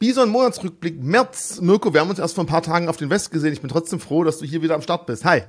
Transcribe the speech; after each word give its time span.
Bison 0.00 0.30
Monatsrückblick 0.30 1.02
März. 1.02 1.60
Mirko, 1.60 1.92
wir 1.92 2.00
haben 2.00 2.08
uns 2.08 2.18
erst 2.18 2.34
vor 2.34 2.44
ein 2.44 2.46
paar 2.46 2.62
Tagen 2.62 2.88
auf 2.88 2.96
den 2.96 3.10
West 3.10 3.30
gesehen. 3.32 3.52
Ich 3.52 3.60
bin 3.60 3.68
trotzdem 3.68 4.00
froh, 4.00 4.24
dass 4.24 4.38
du 4.38 4.46
hier 4.46 4.62
wieder 4.62 4.74
am 4.74 4.80
Start 4.80 5.04
bist. 5.04 5.26
Hi. 5.26 5.42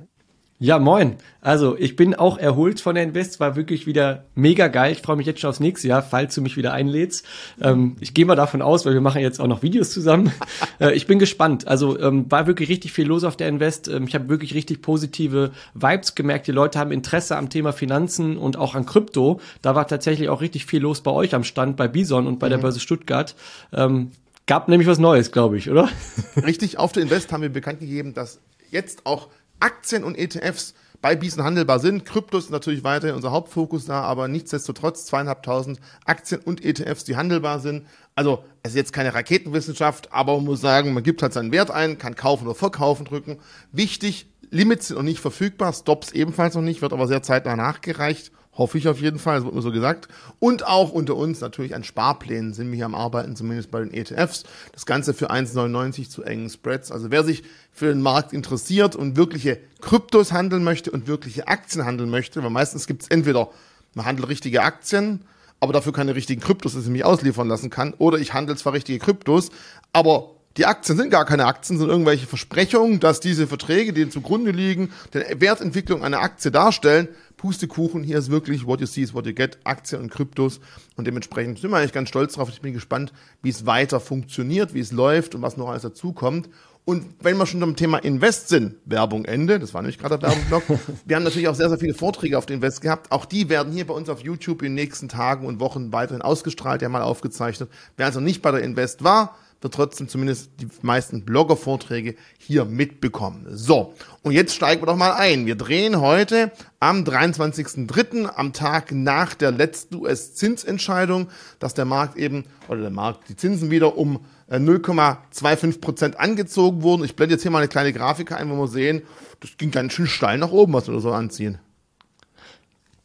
Ja, 0.58 0.78
moin. 0.78 1.16
Also 1.40 1.74
ich 1.78 1.96
bin 1.96 2.14
auch 2.14 2.36
erholt 2.36 2.78
von 2.78 2.94
der 2.94 3.02
Invest, 3.02 3.40
war 3.40 3.56
wirklich 3.56 3.86
wieder 3.86 4.26
mega 4.34 4.68
geil. 4.68 4.92
Ich 4.92 5.00
freue 5.00 5.16
mich 5.16 5.26
jetzt 5.26 5.40
schon 5.40 5.48
aufs 5.48 5.58
nächste 5.58 5.88
Jahr, 5.88 6.02
falls 6.02 6.34
du 6.34 6.42
mich 6.42 6.58
wieder 6.58 6.74
einlädst. 6.74 7.24
Ähm, 7.62 7.96
ich 7.98 8.12
gehe 8.12 8.26
mal 8.26 8.36
davon 8.36 8.60
aus, 8.60 8.84
weil 8.84 8.92
wir 8.92 9.00
machen 9.00 9.22
jetzt 9.22 9.40
auch 9.40 9.46
noch 9.46 9.62
Videos 9.62 9.90
zusammen. 9.90 10.30
äh, 10.80 10.92
ich 10.92 11.06
bin 11.06 11.18
gespannt. 11.18 11.66
Also 11.66 11.98
ähm, 11.98 12.30
war 12.30 12.46
wirklich 12.46 12.68
richtig 12.68 12.92
viel 12.92 13.06
los 13.06 13.24
auf 13.24 13.38
der 13.38 13.48
Invest. 13.48 13.88
Ähm, 13.88 14.04
ich 14.06 14.14
habe 14.14 14.28
wirklich 14.28 14.52
richtig 14.52 14.82
positive 14.82 15.52
Vibes 15.72 16.14
gemerkt. 16.14 16.46
Die 16.46 16.52
Leute 16.52 16.78
haben 16.78 16.92
Interesse 16.92 17.38
am 17.38 17.48
Thema 17.48 17.72
Finanzen 17.72 18.36
und 18.36 18.58
auch 18.58 18.74
an 18.74 18.84
Krypto. 18.84 19.40
Da 19.62 19.74
war 19.74 19.88
tatsächlich 19.88 20.28
auch 20.28 20.42
richtig 20.42 20.66
viel 20.66 20.82
los 20.82 21.00
bei 21.00 21.10
euch 21.10 21.34
am 21.34 21.42
Stand, 21.42 21.78
bei 21.78 21.88
Bison 21.88 22.26
und 22.26 22.38
bei 22.38 22.48
mhm. 22.48 22.50
der 22.50 22.58
Börse 22.58 22.80
Stuttgart. 22.80 23.34
Ähm, 23.72 24.12
gab 24.46 24.68
nämlich 24.68 24.88
was 24.88 24.98
Neues, 24.98 25.32
glaube 25.32 25.56
ich, 25.56 25.70
oder? 25.70 25.88
Richtig, 26.36 26.78
auf 26.78 26.92
der 26.92 27.02
Invest 27.02 27.32
haben 27.32 27.42
wir 27.42 27.48
bekannt 27.48 27.80
gegeben, 27.80 28.14
dass 28.14 28.40
jetzt 28.70 29.06
auch 29.06 29.28
Aktien 29.60 30.04
und 30.04 30.18
ETFs 30.18 30.74
bei 31.02 31.16
Bison 31.16 31.44
handelbar 31.44 31.80
sind. 31.80 32.04
Kryptos 32.04 32.44
ist 32.44 32.50
natürlich 32.50 32.84
weiterhin 32.84 33.16
unser 33.16 33.32
Hauptfokus 33.32 33.86
da, 33.86 34.02
aber 34.02 34.28
nichtsdestotrotz 34.28 35.04
zweieinhalbtausend 35.06 35.80
Aktien 36.04 36.40
und 36.40 36.64
ETFs, 36.64 37.04
die 37.04 37.16
handelbar 37.16 37.58
sind. 37.58 37.86
Also 38.14 38.44
es 38.62 38.70
ist 38.70 38.76
jetzt 38.76 38.92
keine 38.92 39.12
Raketenwissenschaft, 39.12 40.12
aber 40.12 40.36
man 40.36 40.44
muss 40.44 40.60
sagen, 40.60 40.94
man 40.94 41.02
gibt 41.02 41.22
halt 41.22 41.32
seinen 41.32 41.52
Wert 41.52 41.70
ein, 41.70 41.98
kann 41.98 42.14
kaufen 42.14 42.46
oder 42.46 42.54
verkaufen 42.54 43.04
drücken. 43.04 43.38
Wichtig, 43.72 44.26
Limits 44.50 44.88
sind 44.88 44.96
noch 44.96 45.02
nicht 45.02 45.20
verfügbar, 45.20 45.72
Stops 45.72 46.12
ebenfalls 46.12 46.54
noch 46.54 46.62
nicht, 46.62 46.82
wird 46.82 46.92
aber 46.92 47.08
sehr 47.08 47.22
zeitnah 47.22 47.56
nachgereicht. 47.56 48.30
Hoffe 48.54 48.76
ich 48.76 48.86
auf 48.86 49.00
jeden 49.00 49.18
Fall, 49.18 49.36
das 49.36 49.44
wird 49.44 49.54
mir 49.54 49.62
so 49.62 49.72
gesagt. 49.72 50.08
Und 50.38 50.66
auch 50.66 50.92
unter 50.92 51.16
uns 51.16 51.40
natürlich 51.40 51.74
an 51.74 51.84
Sparplänen 51.84 52.52
sind 52.52 52.68
wir 52.68 52.76
hier 52.76 52.84
am 52.84 52.94
Arbeiten, 52.94 53.34
zumindest 53.34 53.70
bei 53.70 53.80
den 53.80 53.94
ETFs. 53.94 54.44
Das 54.72 54.84
Ganze 54.84 55.14
für 55.14 55.30
1,99 55.30 56.10
zu 56.10 56.22
engen 56.22 56.50
Spreads. 56.50 56.92
Also 56.92 57.10
wer 57.10 57.24
sich 57.24 57.44
für 57.72 57.86
den 57.86 58.02
Markt 58.02 58.34
interessiert 58.34 58.94
und 58.94 59.16
wirkliche 59.16 59.58
Kryptos 59.80 60.32
handeln 60.32 60.64
möchte 60.64 60.90
und 60.90 61.06
wirkliche 61.06 61.48
Aktien 61.48 61.86
handeln 61.86 62.10
möchte, 62.10 62.42
weil 62.42 62.50
meistens 62.50 62.86
gibt 62.86 63.04
es 63.04 63.08
entweder, 63.08 63.48
man 63.94 64.04
handelt 64.04 64.28
richtige 64.28 64.62
Aktien, 64.62 65.24
aber 65.58 65.72
dafür 65.72 65.94
keine 65.94 66.14
richtigen 66.14 66.42
Kryptos, 66.42 66.74
dass 66.74 66.84
ich 66.84 66.90
mich 66.90 67.06
ausliefern 67.06 67.48
lassen 67.48 67.70
kann, 67.70 67.94
oder 67.94 68.18
ich 68.18 68.34
handle 68.34 68.56
zwar 68.56 68.74
richtige 68.74 68.98
Kryptos, 68.98 69.50
aber 69.94 70.32
die 70.56 70.66
Aktien 70.66 70.98
sind 70.98 71.10
gar 71.10 71.24
keine 71.24 71.46
Aktien, 71.46 71.78
sind 71.78 71.88
irgendwelche 71.88 72.26
Versprechungen, 72.26 73.00
dass 73.00 73.20
diese 73.20 73.46
Verträge, 73.46 73.92
die 73.92 74.10
zugrunde 74.10 74.50
liegen, 74.50 74.90
die 75.14 75.40
Wertentwicklung 75.40 76.04
einer 76.04 76.20
Aktie 76.20 76.50
darstellen. 76.50 77.08
Pustekuchen, 77.42 78.04
hier 78.04 78.18
ist 78.18 78.30
wirklich 78.30 78.68
what 78.68 78.80
you 78.80 78.86
see 78.86 79.02
is 79.02 79.14
what 79.14 79.26
you 79.26 79.34
get, 79.34 79.58
Aktien 79.64 80.00
und 80.00 80.12
Kryptos. 80.12 80.60
Und 80.94 81.08
dementsprechend 81.08 81.58
sind 81.58 81.72
wir 81.72 81.78
eigentlich 81.78 81.92
ganz 81.92 82.08
stolz 82.08 82.34
drauf. 82.34 82.48
Ich 82.48 82.60
bin 82.60 82.72
gespannt, 82.72 83.12
wie 83.42 83.48
es 83.48 83.66
weiter 83.66 83.98
funktioniert, 83.98 84.74
wie 84.74 84.78
es 84.78 84.92
läuft 84.92 85.34
und 85.34 85.42
was 85.42 85.56
noch 85.56 85.68
alles 85.68 85.82
dazukommt. 85.82 86.48
Und 86.84 87.04
wenn 87.20 87.36
wir 87.36 87.46
schon 87.46 87.58
beim 87.58 87.74
Thema 87.74 87.98
Invest 87.98 88.48
sind, 88.48 88.76
Werbung 88.84 89.24
Ende, 89.24 89.58
das 89.58 89.74
war 89.74 89.82
nämlich 89.82 89.98
gerade 89.98 90.20
der 90.20 90.30
Werbeblock. 90.30 90.62
wir 91.04 91.16
haben 91.16 91.24
natürlich 91.24 91.48
auch 91.48 91.56
sehr, 91.56 91.68
sehr 91.68 91.78
viele 91.78 91.94
Vorträge 91.94 92.38
auf 92.38 92.46
den 92.46 92.58
Invest 92.58 92.80
gehabt. 92.80 93.10
Auch 93.10 93.24
die 93.24 93.48
werden 93.48 93.72
hier 93.72 93.88
bei 93.88 93.94
uns 93.94 94.08
auf 94.08 94.20
YouTube 94.20 94.62
in 94.62 94.68
den 94.68 94.74
nächsten 94.74 95.08
Tagen 95.08 95.44
und 95.44 95.58
Wochen 95.58 95.92
weiterhin 95.92 96.22
ausgestrahlt, 96.22 96.80
ja 96.80 96.88
mal 96.88 97.02
aufgezeichnet. 97.02 97.70
Wer 97.96 98.06
also 98.06 98.20
nicht 98.20 98.40
bei 98.40 98.52
der 98.52 98.62
Invest 98.62 99.02
war, 99.02 99.36
wird 99.62 99.74
trotzdem 99.74 100.08
zumindest 100.08 100.50
die 100.60 100.68
meisten 100.82 101.24
Blogger-Vorträge 101.24 102.16
hier 102.38 102.64
mitbekommen. 102.64 103.46
So, 103.50 103.94
und 104.22 104.32
jetzt 104.32 104.54
steigen 104.54 104.82
wir 104.82 104.86
doch 104.86 104.96
mal 104.96 105.12
ein. 105.12 105.46
Wir 105.46 105.54
drehen 105.54 106.00
heute 106.00 106.50
am 106.80 107.04
23.03., 107.04 108.26
am 108.26 108.52
Tag 108.52 108.92
nach 108.92 109.34
der 109.34 109.52
letzten 109.52 109.96
US-Zinsentscheidung, 109.96 111.28
dass 111.58 111.74
der 111.74 111.84
Markt 111.84 112.16
eben, 112.16 112.44
oder 112.68 112.80
der 112.80 112.90
Markt, 112.90 113.28
die 113.28 113.36
Zinsen 113.36 113.70
wieder 113.70 113.96
um 113.96 114.20
0,25 114.50 115.68
äh, 115.68 115.78
Prozent 115.78 116.20
angezogen 116.20 116.82
wurden. 116.82 117.04
Ich 117.04 117.16
blende 117.16 117.34
jetzt 117.34 117.42
hier 117.42 117.50
mal 117.50 117.58
eine 117.58 117.68
kleine 117.68 117.92
Grafik 117.92 118.32
ein, 118.32 118.50
wo 118.50 118.56
wir 118.56 118.68
sehen, 118.68 119.02
das 119.40 119.56
ging 119.56 119.70
ganz 119.70 119.92
schön 119.92 120.06
steil 120.06 120.38
nach 120.38 120.50
oben, 120.50 120.72
was 120.72 120.88
wir 120.88 121.00
so 121.00 121.12
anziehen. 121.12 121.58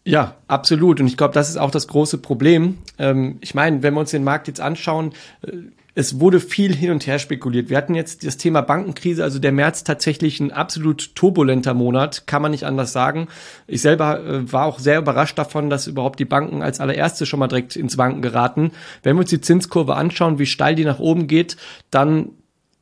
Ja, 0.07 0.37
absolut. 0.47 1.01
Und 1.01 1.07
ich 1.07 1.17
glaube, 1.17 1.33
das 1.33 1.49
ist 1.49 1.57
auch 1.57 1.69
das 1.69 1.87
große 1.87 2.17
Problem. 2.19 2.77
Ähm, 2.97 3.37
ich 3.41 3.53
meine, 3.53 3.83
wenn 3.83 3.93
wir 3.93 3.99
uns 3.99 4.11
den 4.11 4.23
Markt 4.23 4.47
jetzt 4.47 4.61
anschauen, 4.61 5.11
äh, 5.41 5.51
es 5.97 6.19
wurde 6.19 6.39
viel 6.39 6.75
hin 6.75 6.91
und 6.91 7.07
her 7.07 7.17
spekuliert. 7.17 7.71
Wir 7.71 7.77
hatten 7.77 7.95
jetzt 7.95 8.23
das 8.23 8.37
Thema 8.37 8.61
Bankenkrise, 8.61 9.23
also 9.23 9.39
der 9.39 9.51
März 9.51 9.83
tatsächlich 9.83 10.39
ein 10.39 10.51
absolut 10.51 11.15
turbulenter 11.15 11.73
Monat, 11.73 12.27
kann 12.27 12.43
man 12.43 12.51
nicht 12.51 12.65
anders 12.65 12.93
sagen. 12.93 13.29
Ich 13.65 13.81
selber 13.81 14.23
äh, 14.23 14.53
war 14.53 14.65
auch 14.65 14.77
sehr 14.77 14.99
überrascht 14.99 15.39
davon, 15.39 15.71
dass 15.71 15.87
überhaupt 15.87 16.19
die 16.19 16.25
Banken 16.25 16.61
als 16.61 16.79
allererste 16.79 17.25
schon 17.25 17.39
mal 17.39 17.47
direkt 17.47 17.75
ins 17.75 17.97
Wanken 17.97 18.21
geraten. 18.21 18.73
Wenn 19.01 19.15
wir 19.15 19.21
uns 19.21 19.31
die 19.31 19.41
Zinskurve 19.41 19.95
anschauen, 19.95 20.37
wie 20.37 20.45
steil 20.45 20.75
die 20.75 20.85
nach 20.85 20.99
oben 20.99 21.25
geht, 21.25 21.57
dann 21.89 22.29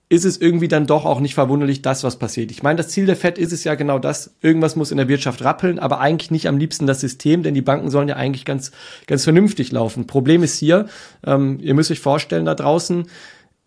ist 0.08 0.26
es 0.26 0.40
irgendwie 0.40 0.68
dann 0.68 0.86
doch 0.86 1.06
auch 1.06 1.20
nicht 1.20 1.34
verwunderlich, 1.34 1.82
das, 1.82 2.04
was 2.04 2.20
passiert. 2.20 2.52
Ich 2.52 2.62
meine, 2.62 2.78
das 2.78 2.90
Ziel 2.90 3.08
der 3.08 3.16
FED 3.16 3.40
ist 3.40 3.52
es 3.52 3.64
ja 3.64 3.74
genau 3.76 3.98
das, 3.98 4.36
irgendwas 4.42 4.76
muss 4.76 4.92
in 4.92 4.98
der 4.98 5.08
Wirtschaft 5.08 5.44
rappeln, 5.44 5.80
aber 5.80 6.00
eigentlich 6.00 6.30
nicht 6.30 6.48
am 6.48 6.58
liebsten 6.58 6.86
das 6.86 7.00
System, 7.00 7.42
denn 7.42 7.56
die 7.56 7.62
Banken 7.62 7.90
sollen 7.90 8.08
ja 8.08 8.16
eigentlich 8.16 8.46
ganz, 8.46 8.72
ganz 9.08 9.24
vernünftig 9.24 9.72
laufen. 9.72 10.06
Problem 10.06 10.44
ist 10.44 10.58
hier, 10.60 10.88
ähm, 11.26 11.60
ihr 11.60 11.74
müsst 11.74 11.90
euch 11.90 12.00
vorstellen 12.00 12.46
da 12.46 12.54
draußen, 12.54 13.08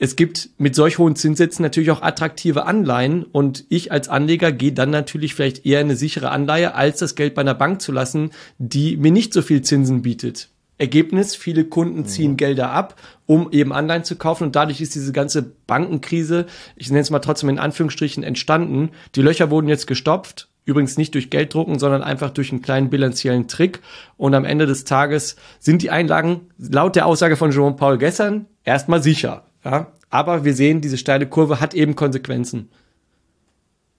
es 0.00 0.14
gibt 0.14 0.50
mit 0.58 0.76
solch 0.76 0.98
hohen 0.98 1.16
Zinssätzen 1.16 1.64
natürlich 1.64 1.90
auch 1.90 2.02
attraktive 2.02 2.66
Anleihen 2.66 3.24
und 3.24 3.64
ich 3.68 3.90
als 3.90 4.08
Anleger 4.08 4.52
gehe 4.52 4.72
dann 4.72 4.90
natürlich 4.90 5.34
vielleicht 5.34 5.66
eher 5.66 5.80
eine 5.80 5.96
sichere 5.96 6.30
Anleihe, 6.30 6.76
als 6.76 7.00
das 7.00 7.16
Geld 7.16 7.34
bei 7.34 7.40
einer 7.40 7.54
Bank 7.54 7.82
zu 7.82 7.90
lassen, 7.90 8.30
die 8.58 8.96
mir 8.96 9.10
nicht 9.10 9.32
so 9.32 9.42
viel 9.42 9.62
Zinsen 9.62 10.02
bietet. 10.02 10.50
Ergebnis, 10.78 11.34
viele 11.34 11.64
Kunden 11.64 12.06
ziehen 12.06 12.32
mhm. 12.32 12.36
Gelder 12.36 12.70
ab, 12.70 12.94
um 13.26 13.50
eben 13.50 13.72
Anleihen 13.72 14.04
zu 14.04 14.16
kaufen 14.16 14.44
und 14.44 14.56
dadurch 14.56 14.80
ist 14.80 14.94
diese 14.94 15.12
ganze 15.12 15.42
Bankenkrise, 15.42 16.46
ich 16.76 16.88
nenne 16.88 17.00
es 17.00 17.10
mal 17.10 17.18
trotzdem 17.18 17.48
in 17.48 17.58
Anführungsstrichen, 17.58 18.22
entstanden. 18.22 18.90
Die 19.16 19.22
Löcher 19.22 19.50
wurden 19.50 19.68
jetzt 19.68 19.86
gestopft, 19.86 20.48
übrigens 20.64 20.96
nicht 20.96 21.14
durch 21.14 21.30
Gelddrucken, 21.30 21.78
sondern 21.78 22.02
einfach 22.02 22.30
durch 22.30 22.52
einen 22.52 22.62
kleinen 22.62 22.90
bilanziellen 22.90 23.48
Trick 23.48 23.80
und 24.16 24.34
am 24.34 24.44
Ende 24.44 24.66
des 24.66 24.84
Tages 24.84 25.36
sind 25.58 25.82
die 25.82 25.90
Einlagen 25.90 26.42
laut 26.58 26.94
der 26.94 27.06
Aussage 27.06 27.36
von 27.36 27.50
Jerome 27.50 27.76
Paul 27.76 27.98
gestern 27.98 28.46
erstmal 28.64 29.02
sicher. 29.02 29.44
Ja? 29.64 29.88
Aber 30.10 30.44
wir 30.44 30.54
sehen, 30.54 30.80
diese 30.80 30.96
steile 30.96 31.26
Kurve 31.26 31.60
hat 31.60 31.74
eben 31.74 31.96
Konsequenzen. 31.96 32.70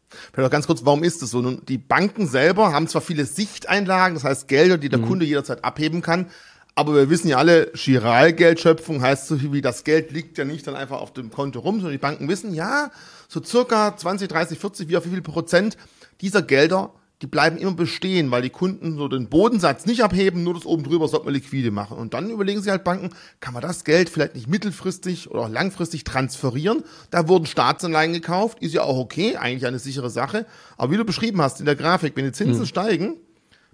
Vielleicht 0.09 0.37
noch 0.45 0.51
ganz 0.51 0.65
kurz, 0.65 0.85
warum 0.85 1.03
ist 1.03 1.21
das 1.21 1.31
so? 1.31 1.41
Nun, 1.41 1.61
die 1.67 1.77
Banken 1.77 2.27
selber 2.27 2.73
haben 2.73 2.87
zwar 2.87 3.01
viele 3.01 3.25
Sichteinlagen, 3.25 4.15
das 4.15 4.23
heißt 4.23 4.47
Gelder, 4.47 4.77
die 4.77 4.89
der 4.89 4.99
mhm. 4.99 5.07
Kunde 5.07 5.25
jederzeit 5.25 5.63
abheben 5.63 6.01
kann, 6.01 6.27
aber 6.75 6.95
wir 6.95 7.09
wissen 7.09 7.27
ja 7.27 7.37
alle, 7.37 7.71
Chiralgeldschöpfung 7.75 9.01
heißt 9.01 9.27
so 9.27 9.37
viel 9.37 9.51
wie 9.51 9.61
das 9.61 9.83
Geld 9.83 10.11
liegt 10.11 10.37
ja 10.37 10.45
nicht 10.45 10.65
dann 10.65 10.75
einfach 10.75 11.01
auf 11.01 11.13
dem 11.13 11.29
Konto 11.29 11.59
rum, 11.59 11.75
sondern 11.75 11.91
die 11.91 11.97
Banken 11.97 12.29
wissen, 12.29 12.53
ja, 12.53 12.91
so 13.27 13.43
circa 13.43 13.95
20, 13.95 14.29
30, 14.29 14.59
40, 14.59 14.89
wie 14.89 14.97
auf 14.97 15.05
wie 15.05 15.09
viel 15.09 15.21
Prozent 15.21 15.77
dieser 16.21 16.41
Gelder, 16.41 16.93
die 17.21 17.27
bleiben 17.27 17.57
immer 17.57 17.73
bestehen, 17.73 18.31
weil 18.31 18.41
die 18.41 18.49
Kunden 18.49 18.95
so 18.95 19.09
den 19.09 19.27
Bodensatz 19.27 19.85
nicht 19.85 20.03
abheben, 20.03 20.43
nur 20.43 20.53
das 20.53 20.65
oben 20.65 20.83
drüber 20.83 21.09
sollte 21.09 21.25
man 21.25 21.33
liquide 21.33 21.69
machen. 21.69 21.97
Und 21.97 22.13
dann 22.13 22.29
überlegen 22.29 22.61
sich 22.61 22.71
halt 22.71 22.85
Banken, 22.85 23.09
kann 23.41 23.53
man 23.53 23.61
das 23.61 23.83
Geld 23.83 24.09
vielleicht 24.09 24.35
nicht 24.35 24.47
mittelfristig 24.47 25.29
oder 25.29 25.41
auch 25.41 25.49
langfristig 25.49 26.05
transferieren? 26.05 26.83
Da 27.11 27.27
wurden 27.27 27.45
Staatsanleihen 27.45 28.13
gekauft, 28.13 28.59
ist 28.61 28.73
ja 28.73 28.83
auch 28.83 28.97
okay, 28.97 29.35
eigentlich 29.35 29.67
eine 29.67 29.79
sichere 29.79 30.09
Sache. 30.09 30.45
Aber 30.77 30.93
wie 30.93 30.97
du 30.97 31.03
beschrieben 31.03 31.41
hast 31.41 31.59
in 31.59 31.65
der 31.65 31.75
Grafik, 31.75 32.13
wenn 32.15 32.23
die 32.23 32.31
Zinsen 32.31 32.61
mhm. 32.61 32.67
steigen, 32.67 33.17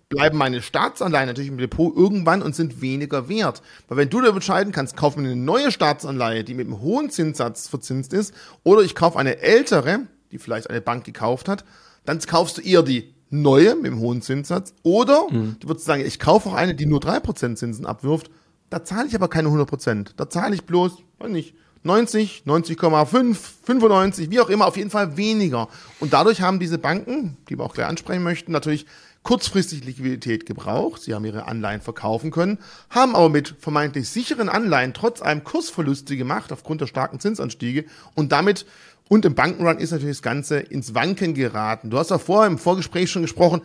bleiben 0.10 0.38
meine 0.38 0.62
Staatsanleihen 0.62 1.28
natürlich 1.28 1.50
im 1.50 1.58
Depot 1.58 1.96
irgendwann 1.96 2.42
und 2.42 2.56
sind 2.56 2.82
weniger 2.82 3.28
wert. 3.28 3.62
Weil 3.88 3.98
wenn 3.98 4.10
du 4.10 4.22
da 4.22 4.30
entscheiden 4.30 4.72
kannst, 4.72 4.96
kauf 4.96 5.18
mir 5.18 5.24
eine 5.24 5.36
neue 5.36 5.72
Staatsanleihe, 5.72 6.44
die 6.44 6.54
mit 6.54 6.68
einem 6.68 6.82
hohen 6.82 7.10
Zinssatz 7.10 7.68
verzinst 7.68 8.14
ist, 8.14 8.34
oder 8.64 8.82
ich 8.82 8.96
kaufe 8.96 9.18
eine 9.18 9.40
ältere, 9.40 10.02
die 10.32 10.38
vielleicht 10.38 10.70
eine 10.70 10.82
Bank 10.82 11.06
gekauft 11.06 11.50
hat, 11.50 11.66
dann 12.06 12.20
kaufst 12.20 12.58
du 12.58 12.62
eher 12.62 12.84
die 12.84 13.14
neue 13.30 13.76
mit 13.76 13.88
dem 13.88 14.00
hohen 14.00 14.22
Zinssatz, 14.22 14.74
oder 14.84 15.28
mhm. 15.30 15.58
du 15.60 15.68
würdest 15.68 15.86
sagen, 15.86 16.06
ich 16.06 16.20
kaufe 16.20 16.50
auch 16.50 16.54
eine, 16.54 16.76
die 16.76 16.86
nur 16.86 17.00
3% 17.00 17.56
Zinsen 17.56 17.86
abwirft, 17.86 18.30
da 18.70 18.84
zahle 18.84 19.08
ich 19.08 19.16
aber 19.16 19.28
keine 19.28 19.50
100%. 19.50 20.12
Da 20.18 20.30
zahle 20.30 20.56
ich 20.56 20.66
bloß, 20.66 20.98
weiß 21.20 21.32
nicht, 21.32 21.56
90, 21.84 22.44
90,5, 22.48 23.38
95, 23.64 24.32
wie 24.32 24.40
auch 24.40 24.50
immer, 24.50 24.66
auf 24.66 24.76
jeden 24.76 24.90
Fall 24.90 25.18
weniger. 25.18 25.68
Und 26.00 26.14
dadurch 26.14 26.42
haben 26.42 26.60
diese 26.60 26.80
Banken, 26.80 27.38
die 27.48 27.58
wir 27.60 27.64
auch 27.64 27.76
gleich 27.76 27.86
ansprechen 27.86 28.24
möchten, 28.24 28.52
natürlich 28.52 28.88
kurzfristig 29.26 29.84
Liquidität 29.84 30.46
gebraucht. 30.46 31.02
Sie 31.02 31.14
haben 31.14 31.26
ihre 31.26 31.48
Anleihen 31.48 31.82
verkaufen 31.82 32.32
können, 32.32 32.60
haben 32.90 33.16
aber 33.16 33.28
mit 33.28 33.56
vermeintlich 33.60 34.08
sicheren 34.08 34.48
Anleihen 34.48 34.94
trotz 34.94 35.22
einem 35.22 35.44
Kursverluste 35.44 36.16
gemacht 36.16 36.54
aufgrund 36.54 36.80
der 36.80 36.88
starken 36.88 37.20
Zinsanstiege 37.20 37.86
und 38.14 38.32
damit 38.32 38.66
und 39.10 39.26
im 39.26 39.36
Bankenrun 39.36 39.78
ist 39.78 39.92
natürlich 39.92 40.18
das 40.18 40.24
Ganze 40.24 40.60
ins 40.60 40.96
Wanken 40.96 41.34
geraten. 41.34 41.90
Du 41.90 41.98
hast 41.98 42.12
ja 42.12 42.18
vorher 42.18 42.50
im 42.50 42.58
Vorgespräch 42.58 43.12
schon 43.12 43.22
gesprochen, 43.24 43.62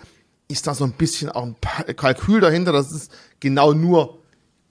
ist 0.48 0.66
da 0.66 0.74
so 0.74 0.84
ein 0.84 0.92
bisschen 0.92 1.30
auch 1.30 1.44
ein 1.44 1.56
Kalkül 1.96 2.40
dahinter, 2.40 2.72
dass 2.72 2.90
es 2.90 3.08
genau 3.38 3.72
nur 3.72 4.19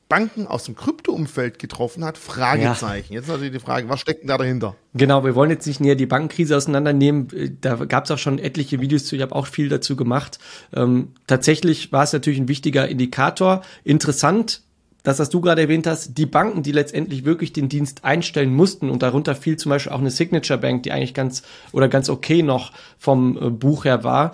Banken 0.10 0.48
aus 0.48 0.64
dem 0.64 0.76
Krypto-Umfeld 0.76 1.60
getroffen 1.60 2.04
hat? 2.04 2.18
Fragezeichen. 2.18 3.14
Ja. 3.14 3.20
Jetzt 3.20 3.30
natürlich 3.30 3.54
die 3.54 3.60
Frage, 3.60 3.88
was 3.88 4.00
steckt 4.00 4.24
denn 4.24 4.28
da 4.28 4.38
dahinter? 4.38 4.76
Genau, 4.96 5.24
wir 5.24 5.36
wollen 5.36 5.52
jetzt 5.52 5.68
nicht 5.68 5.80
näher 5.80 5.96
die 5.96 6.08
Bankenkrise 6.08 6.58
auseinandernehmen. 6.58 7.58
Da 7.62 7.76
gab 7.76 8.06
es 8.06 8.12
auch 8.12 8.18
schon 8.18 8.40
etliche 8.40 8.82
Videos 8.82 9.06
zu. 9.06 9.16
Ich 9.16 9.22
habe 9.22 9.36
auch 9.36 9.46
viel 9.46 9.70
dazu 9.70 9.96
gemacht. 9.96 10.40
Ähm, 10.76 11.10
tatsächlich 11.28 11.92
war 11.92 12.04
es 12.04 12.12
natürlich 12.12 12.40
ein 12.40 12.48
wichtiger 12.48 12.88
Indikator. 12.88 13.62
Interessant 13.84 14.64
das, 15.04 15.20
was 15.20 15.30
du 15.30 15.40
gerade 15.40 15.62
erwähnt 15.62 15.88
hast, 15.88 16.18
die 16.18 16.26
Banken, 16.26 16.62
die 16.62 16.74
letztendlich 16.74 17.24
wirklich 17.24 17.54
den 17.54 17.70
Dienst 17.70 18.04
einstellen 18.04 18.54
mussten 18.54 18.90
und 18.90 19.02
darunter 19.02 19.34
fiel 19.34 19.58
zum 19.58 19.70
Beispiel 19.70 19.94
auch 19.94 20.00
eine 20.00 20.12
Signature 20.12 20.60
Bank, 20.60 20.84
die 20.84 20.92
eigentlich 20.92 21.14
ganz 21.14 21.44
oder 21.72 21.88
ganz 21.88 22.10
okay 22.10 22.44
noch 22.44 22.74
vom 22.98 23.38
äh, 23.38 23.50
Buch 23.50 23.86
her 23.86 24.04
war, 24.04 24.34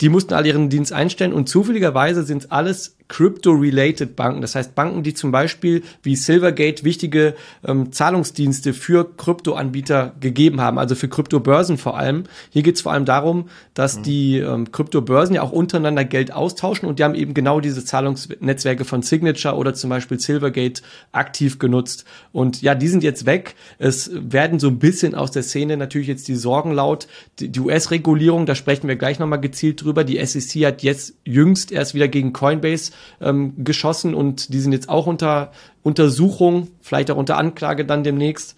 die 0.00 0.08
mussten 0.08 0.34
alle 0.34 0.48
ihren 0.48 0.70
Dienst 0.70 0.92
einstellen 0.92 1.32
und 1.32 1.48
zufälligerweise 1.48 2.24
sind 2.24 2.44
es 2.44 2.50
alles 2.50 2.96
Crypto-related 3.10 4.14
Banken. 4.14 4.40
Das 4.40 4.54
heißt 4.54 4.74
Banken, 4.76 5.02
die 5.02 5.14
zum 5.14 5.32
Beispiel 5.32 5.82
wie 6.02 6.14
Silvergate 6.14 6.84
wichtige 6.84 7.34
ähm, 7.66 7.90
Zahlungsdienste 7.92 8.72
für 8.72 9.04
Kryptoanbieter 9.16 10.14
gegeben 10.20 10.60
haben, 10.60 10.78
also 10.78 10.94
für 10.94 11.08
Kryptobörsen 11.08 11.76
vor 11.76 11.98
allem. 11.98 12.24
Hier 12.50 12.62
geht 12.62 12.76
es 12.76 12.82
vor 12.82 12.92
allem 12.92 13.04
darum, 13.04 13.48
dass 13.74 13.98
mhm. 13.98 14.02
die 14.04 14.38
ähm, 14.38 14.70
Kryptobörsen 14.70 15.34
ja 15.34 15.42
auch 15.42 15.50
untereinander 15.50 16.04
Geld 16.04 16.32
austauschen 16.32 16.88
und 16.88 17.00
die 17.00 17.04
haben 17.04 17.16
eben 17.16 17.34
genau 17.34 17.58
diese 17.60 17.84
Zahlungsnetzwerke 17.84 18.84
von 18.84 19.02
Signature 19.02 19.56
oder 19.56 19.74
zum 19.74 19.90
Beispiel 19.90 20.20
Silvergate 20.20 20.82
aktiv 21.10 21.58
genutzt. 21.58 22.04
Und 22.30 22.62
ja, 22.62 22.76
die 22.76 22.88
sind 22.88 23.02
jetzt 23.02 23.26
weg. 23.26 23.56
Es 23.78 24.08
werden 24.14 24.60
so 24.60 24.68
ein 24.68 24.78
bisschen 24.78 25.16
aus 25.16 25.32
der 25.32 25.42
Szene 25.42 25.76
natürlich 25.76 26.06
jetzt 26.06 26.28
die 26.28 26.36
Sorgen 26.36 26.70
laut. 26.70 27.08
Die, 27.40 27.48
die 27.48 27.58
US-Regulierung, 27.58 28.46
da 28.46 28.54
sprechen 28.54 28.86
wir 28.86 28.94
gleich 28.94 29.18
nochmal 29.18 29.40
gezielt 29.40 29.82
drüber. 29.82 30.04
Die 30.04 30.24
SEC 30.24 30.64
hat 30.64 30.84
jetzt 30.84 31.14
jüngst 31.24 31.72
erst 31.72 31.94
wieder 31.94 32.06
gegen 32.06 32.32
Coinbase 32.32 32.92
ähm, 33.20 33.54
geschossen 33.64 34.14
und 34.14 34.52
die 34.52 34.60
sind 34.60 34.72
jetzt 34.72 34.88
auch 34.88 35.06
unter 35.06 35.52
Untersuchung, 35.82 36.68
vielleicht 36.80 37.10
auch 37.10 37.16
unter 37.16 37.38
Anklage 37.38 37.84
dann 37.84 38.04
demnächst. 38.04 38.56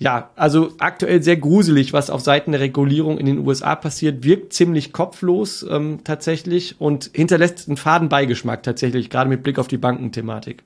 Ja, 0.00 0.30
also 0.36 0.74
aktuell 0.78 1.22
sehr 1.24 1.36
gruselig, 1.36 1.92
was 1.92 2.08
auf 2.08 2.20
Seiten 2.20 2.52
der 2.52 2.60
Regulierung 2.60 3.18
in 3.18 3.26
den 3.26 3.44
USA 3.44 3.74
passiert, 3.74 4.22
wirkt 4.22 4.52
ziemlich 4.52 4.92
kopflos 4.92 5.66
ähm, 5.68 6.00
tatsächlich 6.04 6.80
und 6.80 7.10
hinterlässt 7.12 7.66
einen 7.66 7.76
faden 7.76 8.08
Beigeschmack 8.08 8.62
tatsächlich, 8.62 9.10
gerade 9.10 9.28
mit 9.28 9.42
Blick 9.42 9.58
auf 9.58 9.66
die 9.66 9.76
Bankenthematik. 9.76 10.62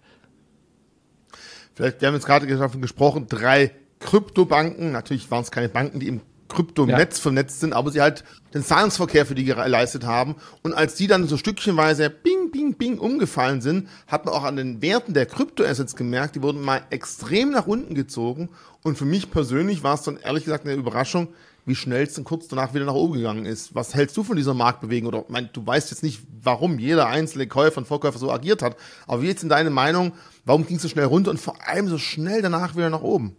Vielleicht, 1.75 2.03
wir 2.03 2.09
haben 2.09 2.15
jetzt 2.15 2.27
gerade 2.27 2.47
davon 2.47 2.83
gesprochen, 2.83 3.27
drei 3.27 3.71
Kryptobanken, 4.01 4.93
natürlich 4.93 5.31
waren 5.31 5.43
es 5.43 5.51
keine 5.51 5.71
Banken, 5.71 6.01
die 6.01 6.09
im 6.09 6.21
Kryptonetz 6.53 7.19
ja. 7.19 7.23
vernetzt 7.23 7.61
sind, 7.61 7.73
aber 7.73 7.91
sie 7.91 8.01
halt 8.01 8.25
den 8.55 8.65
Zahlungsverkehr 8.65 9.27
für 9.27 9.35
die 9.35 9.45
geleistet 9.45 10.05
haben. 10.05 10.37
Und 10.63 10.75
als 10.75 10.95
die 10.95 11.07
dann 11.07 11.27
so 11.27 11.37
stückchenweise 11.37 12.11
bing, 12.11 12.51
bing, 12.51 12.75
bing 12.75 12.99
umgefallen 12.99 13.61
sind, 13.61 13.89
hat 14.07 14.25
man 14.25 14.35
auch 14.35 14.45
an 14.45 14.57
den 14.57 14.83
Werten 14.83 15.15
der 15.15 15.27
Kryptoassets 15.27 15.97
gemerkt, 15.97 16.37
die 16.37 16.43
wurden 16.43 16.61
mal 16.61 16.83
extrem 16.91 17.51
nach 17.51 17.67
unten 17.67 17.95
gezogen. 17.95 18.51
Und 18.83 18.99
für 18.99 19.05
mich 19.05 19.31
persönlich 19.31 19.83
war 19.83 19.95
es 19.95 20.03
dann 20.03 20.19
ehrlich 20.19 20.45
gesagt 20.45 20.67
eine 20.67 20.75
Überraschung, 20.75 21.29
wie 21.65 21.75
schnell 21.75 22.05
es 22.05 22.15
dann 22.15 22.25
kurz 22.25 22.49
danach 22.49 22.75
wieder 22.75 22.85
nach 22.85 22.95
oben 22.95 23.15
gegangen 23.15 23.47
ist. 23.47 23.75
Was 23.75 23.95
hältst 23.95 24.17
du 24.17 24.25
von 24.25 24.37
dieser 24.37 24.55
Marktbewegung? 24.55 25.09
Oder 25.09 25.25
mein, 25.29 25.49
du 25.53 25.65
weißt 25.65 25.91
jetzt 25.91 26.03
nicht, 26.03 26.21
warum 26.43 26.79
jeder 26.79 27.07
einzelne 27.07 27.47
Käufer 27.47 27.79
und 27.79 27.87
Verkäufer 27.87 28.19
so 28.19 28.33
agiert 28.33 28.63
hat. 28.63 28.77
Aber 29.07 29.23
wie 29.23 29.29
jetzt 29.29 29.45
in 29.45 29.49
deiner 29.49 29.71
Meinung, 29.71 30.13
warum 30.45 30.67
ging 30.67 30.77
es 30.77 30.83
so 30.83 30.89
schnell 30.89 31.05
runter 31.05 31.31
und 31.31 31.41
vor 31.41 31.57
allem 31.67 31.89
so 31.89 31.99
schnell 31.99 32.43
danach 32.43 32.75
wieder 32.75 32.91
nach 32.91 33.03
oben? 33.03 33.37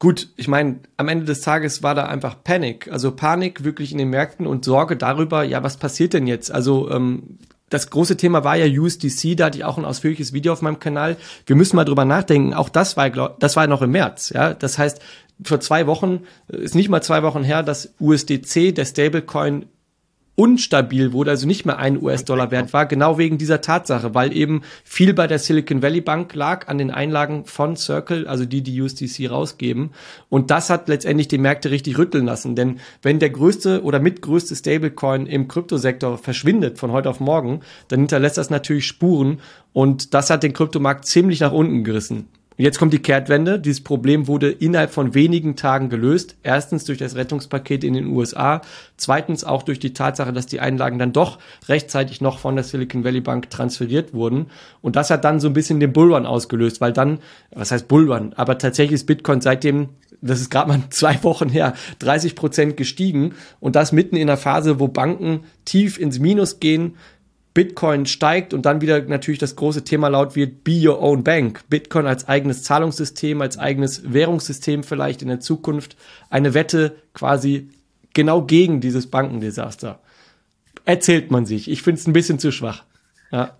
Gut, 0.00 0.30
ich 0.36 0.48
meine, 0.48 0.80
am 0.96 1.08
Ende 1.08 1.26
des 1.26 1.42
Tages 1.42 1.82
war 1.82 1.94
da 1.94 2.06
einfach 2.06 2.42
Panik, 2.42 2.90
also 2.90 3.12
Panik 3.12 3.64
wirklich 3.64 3.92
in 3.92 3.98
den 3.98 4.08
Märkten 4.08 4.46
und 4.46 4.64
Sorge 4.64 4.96
darüber, 4.96 5.44
ja, 5.44 5.62
was 5.62 5.76
passiert 5.76 6.14
denn 6.14 6.26
jetzt? 6.26 6.50
Also 6.50 6.90
ähm, 6.90 7.38
das 7.68 7.90
große 7.90 8.16
Thema 8.16 8.42
war 8.42 8.56
ja 8.56 8.80
USDC, 8.80 9.36
da 9.36 9.46
hatte 9.46 9.58
ich 9.58 9.64
auch 9.64 9.76
ein 9.76 9.84
ausführliches 9.84 10.32
Video 10.32 10.54
auf 10.54 10.62
meinem 10.62 10.80
Kanal. 10.80 11.18
Wir 11.44 11.54
müssen 11.54 11.76
mal 11.76 11.84
drüber 11.84 12.06
nachdenken. 12.06 12.54
Auch 12.54 12.70
das 12.70 12.96
war, 12.96 13.10
glaub, 13.10 13.38
das 13.40 13.56
war 13.56 13.66
noch 13.66 13.82
im 13.82 13.90
März. 13.90 14.30
Ja, 14.30 14.54
das 14.54 14.78
heißt, 14.78 15.02
vor 15.44 15.60
zwei 15.60 15.86
Wochen 15.86 16.20
ist 16.48 16.74
nicht 16.74 16.88
mal 16.88 17.02
zwei 17.02 17.22
Wochen 17.22 17.44
her, 17.44 17.62
dass 17.62 17.94
USDC, 18.00 18.74
der 18.74 18.86
Stablecoin 18.86 19.66
unstabil 20.40 21.12
wurde, 21.12 21.32
also 21.32 21.46
nicht 21.46 21.66
mehr 21.66 21.78
ein 21.78 22.02
US-Dollar 22.02 22.50
wert 22.50 22.72
war, 22.72 22.86
genau 22.86 23.18
wegen 23.18 23.36
dieser 23.36 23.60
Tatsache, 23.60 24.14
weil 24.14 24.34
eben 24.34 24.62
viel 24.84 25.12
bei 25.12 25.26
der 25.26 25.38
Silicon 25.38 25.82
Valley 25.82 26.00
Bank 26.00 26.34
lag 26.34 26.66
an 26.66 26.78
den 26.78 26.90
Einlagen 26.90 27.44
von 27.44 27.76
Circle, 27.76 28.26
also 28.26 28.46
die, 28.46 28.62
die 28.62 28.80
USDC 28.80 29.30
rausgeben. 29.30 29.90
Und 30.30 30.50
das 30.50 30.70
hat 30.70 30.88
letztendlich 30.88 31.28
die 31.28 31.36
Märkte 31.36 31.70
richtig 31.70 31.98
rütteln 31.98 32.24
lassen, 32.24 32.56
denn 32.56 32.80
wenn 33.02 33.18
der 33.18 33.28
größte 33.28 33.82
oder 33.82 34.00
mitgrößte 34.00 34.56
Stablecoin 34.56 35.26
im 35.26 35.46
Kryptosektor 35.46 36.16
verschwindet 36.16 36.78
von 36.78 36.90
heute 36.90 37.10
auf 37.10 37.20
morgen, 37.20 37.60
dann 37.88 38.00
hinterlässt 38.00 38.38
das 38.38 38.48
natürlich 38.48 38.86
Spuren 38.86 39.40
und 39.74 40.14
das 40.14 40.30
hat 40.30 40.42
den 40.42 40.54
Kryptomarkt 40.54 41.04
ziemlich 41.04 41.40
nach 41.40 41.52
unten 41.52 41.84
gerissen. 41.84 42.28
Und 42.60 42.64
jetzt 42.64 42.78
kommt 42.78 42.92
die 42.92 42.98
Kehrtwende. 42.98 43.58
Dieses 43.58 43.82
Problem 43.82 44.28
wurde 44.28 44.50
innerhalb 44.50 44.90
von 44.90 45.14
wenigen 45.14 45.56
Tagen 45.56 45.88
gelöst. 45.88 46.36
Erstens 46.42 46.84
durch 46.84 46.98
das 46.98 47.16
Rettungspaket 47.16 47.84
in 47.84 47.94
den 47.94 48.08
USA. 48.08 48.60
Zweitens 48.98 49.44
auch 49.44 49.62
durch 49.62 49.78
die 49.78 49.94
Tatsache, 49.94 50.34
dass 50.34 50.44
die 50.44 50.60
Einlagen 50.60 50.98
dann 50.98 51.14
doch 51.14 51.38
rechtzeitig 51.70 52.20
noch 52.20 52.38
von 52.38 52.56
der 52.56 52.64
Silicon 52.64 53.02
Valley 53.02 53.22
Bank 53.22 53.48
transferiert 53.48 54.12
wurden. 54.12 54.48
Und 54.82 54.96
das 54.96 55.08
hat 55.08 55.24
dann 55.24 55.40
so 55.40 55.46
ein 55.46 55.54
bisschen 55.54 55.80
den 55.80 55.94
Bullrun 55.94 56.26
ausgelöst, 56.26 56.82
weil 56.82 56.92
dann, 56.92 57.20
was 57.50 57.70
heißt 57.70 57.88
Bullrun? 57.88 58.34
Aber 58.34 58.58
tatsächlich 58.58 58.96
ist 58.96 59.06
Bitcoin 59.06 59.40
seitdem 59.40 59.88
das 60.20 60.42
ist 60.42 60.50
gerade 60.50 60.68
mal 60.68 60.82
zwei 60.90 61.24
Wochen 61.24 61.48
her, 61.48 61.72
30 62.00 62.34
Prozent 62.34 62.76
gestiegen 62.76 63.36
und 63.60 63.74
das 63.74 63.90
mitten 63.90 64.16
in 64.16 64.28
einer 64.28 64.36
Phase, 64.36 64.78
wo 64.78 64.86
Banken 64.86 65.44
tief 65.64 65.98
ins 65.98 66.18
Minus 66.18 66.60
gehen, 66.60 66.96
Bitcoin 67.60 68.06
steigt 68.06 68.54
und 68.54 68.64
dann 68.64 68.80
wieder 68.80 69.02
natürlich 69.02 69.38
das 69.38 69.54
große 69.54 69.84
Thema 69.84 70.08
laut 70.08 70.34
wird, 70.34 70.64
be 70.64 70.80
your 70.88 71.02
own 71.02 71.22
bank. 71.22 71.60
Bitcoin 71.68 72.06
als 72.06 72.26
eigenes 72.26 72.62
Zahlungssystem, 72.62 73.42
als 73.42 73.58
eigenes 73.58 74.14
Währungssystem 74.14 74.82
vielleicht 74.82 75.20
in 75.20 75.28
der 75.28 75.40
Zukunft. 75.40 75.98
Eine 76.30 76.54
Wette 76.54 76.96
quasi 77.12 77.68
genau 78.14 78.40
gegen 78.46 78.80
dieses 78.80 79.08
Bankendesaster. 79.08 80.00
Erzählt 80.86 81.30
man 81.30 81.44
sich. 81.44 81.70
Ich 81.70 81.82
finde 81.82 82.00
es 82.00 82.06
ein 82.06 82.14
bisschen 82.14 82.38
zu 82.38 82.50
schwach. 82.50 82.84
Ja. 83.30 83.58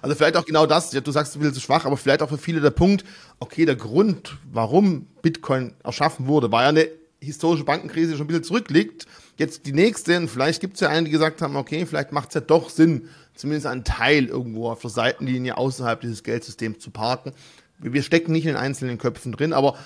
Also 0.00 0.14
vielleicht 0.14 0.36
auch 0.36 0.46
genau 0.46 0.66
das, 0.66 0.90
du 0.90 1.10
sagst, 1.10 1.34
du 1.34 1.40
bist 1.40 1.56
zu 1.56 1.60
schwach, 1.60 1.86
aber 1.86 1.96
vielleicht 1.96 2.22
auch 2.22 2.28
für 2.28 2.38
viele 2.38 2.60
der 2.60 2.70
Punkt, 2.70 3.04
okay, 3.40 3.64
der 3.64 3.74
Grund, 3.74 4.36
warum 4.48 5.08
Bitcoin 5.22 5.74
erschaffen 5.82 6.28
wurde, 6.28 6.52
war 6.52 6.62
ja 6.62 6.68
eine 6.68 6.86
historische 7.18 7.64
Bankenkrise, 7.64 8.12
die 8.12 8.16
schon 8.16 8.26
ein 8.26 8.28
bisschen 8.28 8.44
zurückliegt 8.44 9.08
Jetzt 9.38 9.66
die 9.66 9.72
nächste, 9.72 10.16
und 10.16 10.28
vielleicht 10.28 10.60
gibt 10.60 10.74
es 10.74 10.80
ja 10.80 10.88
einen, 10.88 11.04
die 11.04 11.12
gesagt 11.12 11.42
haben, 11.42 11.54
okay, 11.54 11.86
vielleicht 11.86 12.10
macht 12.10 12.30
es 12.30 12.34
ja 12.34 12.40
doch 12.40 12.70
Sinn, 12.70 13.08
zumindest 13.36 13.66
einen 13.66 13.84
Teil 13.84 14.26
irgendwo 14.26 14.68
auf 14.68 14.80
der 14.80 14.90
Seitenlinie 14.90 15.56
außerhalb 15.56 16.00
dieses 16.00 16.24
Geldsystems 16.24 16.80
zu 16.80 16.90
parken. 16.90 17.32
Wir 17.78 18.02
stecken 18.02 18.32
nicht 18.32 18.46
in 18.46 18.54
den 18.54 18.56
einzelnen 18.56 18.98
Köpfen 18.98 19.30
drin, 19.30 19.52
aber 19.52 19.76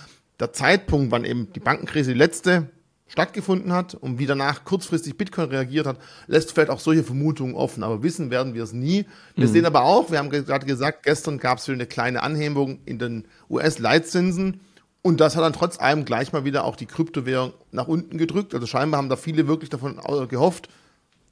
der 0.41 0.55
Zeitpunkt, 0.55 1.11
wann 1.11 1.27
eben 1.27 1.53
die 1.53 1.61
Bankenkrise 1.61 2.13
die 2.13 2.19
letzte 2.19 2.71
stattgefunden 3.09 3.75
hat 3.75 3.95
und 3.95 4.19
wie 4.19 4.25
danach 4.25 4.65
kurzfristig 4.65 5.19
Bitcoin 5.19 5.51
reagiert 5.51 5.87
hat, 5.87 5.99
lässt 6.29 6.53
vielleicht 6.53 6.71
auch 6.71 6.81
solche 6.81 7.05
Vermutungen 7.05 7.55
offen. 7.55 7.83
Aber 7.83 8.03
wissen 8.03 8.31
werden 8.31 8.55
wir 8.55 8.63
es 8.63 8.73
nie. 8.73 9.05
Wir 9.37 9.49
mhm. 9.49 9.53
sehen 9.53 9.67
aber 9.67 9.83
auch, 9.83 10.11
wir 10.11 10.19
haben 10.19 10.31
gerade 10.31 10.65
gesagt, 10.65 11.03
gestern 11.03 11.39
gab 11.39 11.59
es 11.59 11.69
wieder 11.69 11.75
eine 11.75 11.87
kleine 11.87 12.23
Anhebung 12.23 12.79
in 12.87 12.99
den 12.99 13.27
US-Leitzinsen. 13.51 14.61
Und 15.03 15.21
das 15.21 15.35
hat 15.37 15.43
dann 15.43 15.53
trotz 15.53 15.81
allem 15.81 16.05
gleich 16.05 16.33
mal 16.33 16.45
wieder 16.45 16.65
auch 16.65 16.77
die 16.77 16.87
Kryptowährung 16.87 17.53
nach 17.73 17.89
unten 17.89 18.19
gedrückt. 18.19 18.55
Also 18.55 18.67
scheinbar 18.67 18.99
haben 18.99 19.09
da 19.09 19.17
viele 19.17 19.49
wirklich 19.49 19.69
davon 19.69 20.01
gehofft, 20.29 20.69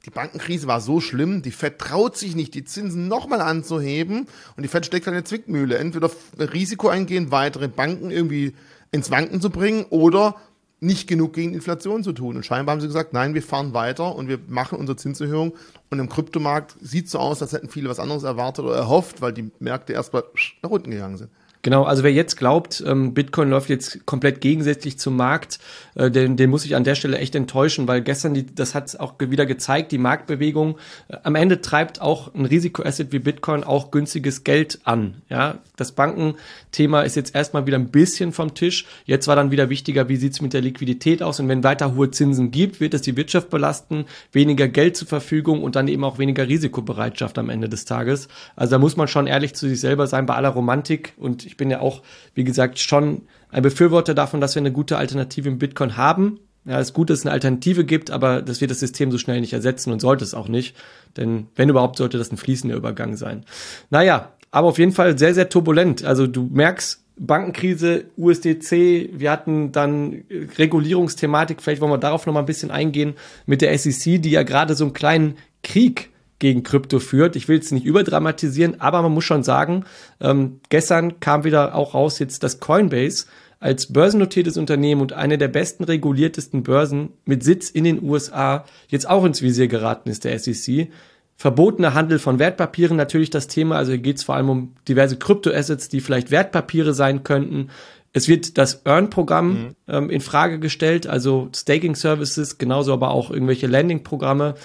die 0.05 0.09
Bankenkrise 0.09 0.65
war 0.65 0.81
so 0.81 0.99
schlimm, 0.99 1.43
die 1.43 1.51
Fed 1.51 1.77
traut 1.77 2.17
sich 2.17 2.35
nicht, 2.35 2.55
die 2.55 2.65
Zinsen 2.65 3.07
nochmal 3.07 3.39
anzuheben 3.39 4.27
und 4.57 4.63
die 4.63 4.67
Fed 4.67 4.85
steckt 4.85 5.07
an 5.07 5.13
der 5.13 5.25
Zwickmühle. 5.25 5.77
Entweder 5.77 6.09
Risiko 6.39 6.89
eingehen, 6.89 7.31
weitere 7.31 7.67
Banken 7.67 8.09
irgendwie 8.09 8.55
ins 8.91 9.11
Wanken 9.11 9.41
zu 9.41 9.51
bringen 9.51 9.85
oder 9.91 10.35
nicht 10.79 11.07
genug 11.07 11.33
gegen 11.33 11.53
Inflation 11.53 12.03
zu 12.03 12.13
tun. 12.13 12.35
Und 12.35 12.43
scheinbar 12.43 12.73
haben 12.73 12.81
sie 12.81 12.87
gesagt, 12.87 13.13
nein, 13.13 13.35
wir 13.35 13.43
fahren 13.43 13.75
weiter 13.75 14.15
und 14.15 14.27
wir 14.27 14.39
machen 14.47 14.79
unsere 14.79 14.95
Zinserhöhung. 14.95 15.53
Und 15.91 15.99
im 15.99 16.09
Kryptomarkt 16.09 16.75
sieht 16.81 17.07
so 17.07 17.19
aus, 17.19 17.43
als 17.43 17.53
hätten 17.53 17.69
viele 17.69 17.87
was 17.87 17.99
anderes 17.99 18.23
erwartet 18.23 18.65
oder 18.65 18.75
erhofft, 18.75 19.21
weil 19.21 19.33
die 19.33 19.51
Märkte 19.59 19.93
erstmal 19.93 20.23
nach 20.63 20.71
unten 20.71 20.89
gegangen 20.89 21.17
sind. 21.17 21.29
Genau, 21.63 21.83
also 21.83 22.03
wer 22.03 22.11
jetzt 22.11 22.37
glaubt, 22.37 22.83
ähm, 22.87 23.13
Bitcoin 23.13 23.51
läuft 23.51 23.69
jetzt 23.69 24.05
komplett 24.07 24.41
gegensätzlich 24.41 24.97
zum 24.97 25.15
Markt, 25.15 25.59
äh, 25.93 26.09
den, 26.09 26.35
den 26.35 26.49
muss 26.49 26.65
ich 26.65 26.75
an 26.75 26.83
der 26.83 26.95
Stelle 26.95 27.19
echt 27.19 27.35
enttäuschen, 27.35 27.87
weil 27.87 28.01
gestern, 28.01 28.33
die, 28.33 28.45
das 28.45 28.73
hat 28.73 28.99
auch 28.99 29.13
wieder 29.19 29.45
gezeigt, 29.45 29.91
die 29.91 29.99
Marktbewegung, 29.99 30.77
äh, 31.07 31.17
am 31.21 31.35
Ende 31.35 31.61
treibt 31.61 32.01
auch 32.01 32.33
ein 32.33 32.45
Risikoasset 32.45 33.11
wie 33.11 33.19
Bitcoin 33.19 33.63
auch 33.63 33.91
günstiges 33.91 34.43
Geld 34.43 34.79
an. 34.85 35.21
Ja, 35.29 35.59
Das 35.75 35.91
Bankenthema 35.91 37.01
ist 37.01 37.15
jetzt 37.15 37.35
erstmal 37.35 37.67
wieder 37.67 37.77
ein 37.77 37.89
bisschen 37.89 38.31
vom 38.31 38.55
Tisch. 38.55 38.87
Jetzt 39.05 39.27
war 39.27 39.35
dann 39.35 39.51
wieder 39.51 39.69
wichtiger, 39.69 40.09
wie 40.09 40.15
sieht's 40.15 40.41
mit 40.41 40.53
der 40.53 40.61
Liquidität 40.61 41.21
aus 41.21 41.39
und 41.39 41.47
wenn 41.47 41.63
weiter 41.63 41.93
hohe 41.93 42.09
Zinsen 42.09 42.49
gibt, 42.49 42.79
wird 42.79 42.95
es 42.95 43.03
die 43.03 43.15
Wirtschaft 43.17 43.51
belasten, 43.51 44.05
weniger 44.31 44.67
Geld 44.67 44.97
zur 44.97 45.07
Verfügung 45.07 45.61
und 45.61 45.75
dann 45.75 45.87
eben 45.87 46.03
auch 46.03 46.17
weniger 46.17 46.47
Risikobereitschaft 46.47 47.37
am 47.37 47.49
Ende 47.49 47.69
des 47.69 47.85
Tages. 47.85 48.29
Also 48.55 48.71
da 48.71 48.79
muss 48.79 48.97
man 48.97 49.07
schon 49.07 49.27
ehrlich 49.27 49.53
zu 49.53 49.69
sich 49.69 49.79
selber 49.79 50.07
sein 50.07 50.25
bei 50.25 50.33
aller 50.33 50.49
Romantik 50.49 51.13
und 51.17 51.50
ich 51.51 51.57
bin 51.57 51.69
ja 51.69 51.81
auch, 51.81 52.01
wie 52.33 52.45
gesagt, 52.45 52.79
schon 52.79 53.23
ein 53.49 53.61
Befürworter 53.61 54.13
davon, 54.13 54.39
dass 54.39 54.55
wir 54.55 54.61
eine 54.61 54.71
gute 54.71 54.97
Alternative 54.97 55.49
im 55.49 55.59
Bitcoin 55.59 55.97
haben. 55.97 56.39
Ja, 56.63 56.79
es 56.79 56.89
ist 56.89 56.93
gut, 56.93 57.09
dass 57.09 57.19
es 57.19 57.25
eine 57.25 57.33
Alternative 57.33 57.83
gibt, 57.83 58.09
aber 58.09 58.41
das 58.41 58.61
wird 58.61 58.71
das 58.71 58.79
System 58.79 59.11
so 59.11 59.17
schnell 59.17 59.41
nicht 59.41 59.51
ersetzen 59.51 59.91
und 59.91 59.99
sollte 59.99 60.23
es 60.23 60.33
auch 60.33 60.47
nicht. 60.47 60.77
Denn 61.17 61.47
wenn 61.55 61.69
überhaupt, 61.69 61.97
sollte 61.97 62.17
das 62.17 62.31
ein 62.31 62.37
fließender 62.37 62.75
Übergang 62.75 63.17
sein. 63.17 63.43
Naja, 63.89 64.31
aber 64.51 64.67
auf 64.67 64.77
jeden 64.79 64.93
Fall 64.93 65.17
sehr, 65.17 65.33
sehr 65.33 65.49
turbulent. 65.49 66.05
Also 66.05 66.25
du 66.27 66.49
merkst, 66.51 67.03
Bankenkrise, 67.17 68.05
USDC, 68.15 69.09
wir 69.13 69.29
hatten 69.31 69.71
dann 69.73 70.23
Regulierungsthematik, 70.57 71.61
vielleicht 71.61 71.81
wollen 71.81 71.91
wir 71.91 71.97
darauf 71.97 72.25
noch 72.25 72.33
mal 72.33 72.39
ein 72.39 72.45
bisschen 72.45 72.71
eingehen 72.71 73.15
mit 73.45 73.61
der 73.61 73.77
SEC, 73.77 74.21
die 74.21 74.31
ja 74.31 74.43
gerade 74.43 74.73
so 74.73 74.85
einen 74.85 74.93
kleinen 74.93 75.35
Krieg 75.63 76.09
gegen 76.41 76.63
Krypto 76.63 76.99
führt. 76.99 77.37
Ich 77.37 77.47
will 77.47 77.59
es 77.59 77.71
nicht 77.71 77.85
überdramatisieren, 77.85 78.81
aber 78.81 79.01
man 79.01 79.13
muss 79.13 79.23
schon 79.23 79.43
sagen, 79.43 79.85
ähm, 80.19 80.59
gestern 80.69 81.21
kam 81.21 81.45
wieder 81.45 81.75
auch 81.75 81.93
raus 81.93 82.19
jetzt, 82.19 82.43
dass 82.43 82.59
Coinbase 82.59 83.27
als 83.61 83.93
börsennotiertes 83.93 84.57
Unternehmen 84.57 85.01
und 85.01 85.13
eine 85.13 85.37
der 85.37 85.47
besten 85.47 85.83
reguliertesten 85.83 86.63
Börsen 86.63 87.09
mit 87.25 87.43
Sitz 87.43 87.69
in 87.69 87.83
den 87.83 88.03
USA 88.03 88.65
jetzt 88.87 89.07
auch 89.07 89.23
ins 89.23 89.43
Visier 89.43 89.67
geraten 89.67 90.09
ist, 90.09 90.25
der 90.25 90.37
SEC. 90.37 90.89
Verbotener 91.37 91.93
Handel 91.93 92.17
von 92.19 92.39
Wertpapieren 92.39 92.97
natürlich 92.97 93.29
das 93.29 93.47
Thema. 93.47 93.77
Also 93.77 93.91
hier 93.91 94.01
geht 94.01 94.17
es 94.17 94.23
vor 94.23 94.35
allem 94.35 94.49
um 94.49 94.73
diverse 94.87 95.17
Kryptoassets, 95.17 95.89
die 95.89 96.01
vielleicht 96.01 96.31
Wertpapiere 96.31 96.93
sein 96.93 97.23
könnten. 97.23 97.69
Es 98.13 98.27
wird 98.27 98.57
das 98.57 98.85
Earn-Programm 98.85 99.47
mhm. 99.47 99.75
ähm, 99.87 100.09
in 100.09 100.21
Frage 100.21 100.59
gestellt, 100.59 101.05
also 101.05 101.49
Staking-Services, 101.55 102.57
genauso 102.57 102.93
aber 102.93 103.11
auch 103.11 103.29
irgendwelche 103.29 103.67
Landing-Programme. 103.67 104.55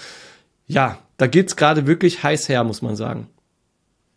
Ja, 0.66 0.99
da 1.16 1.26
geht's 1.26 1.56
gerade 1.56 1.87
wirklich 1.87 2.23
heiß 2.23 2.49
her, 2.49 2.64
muss 2.64 2.82
man 2.82 2.96
sagen. 2.96 3.28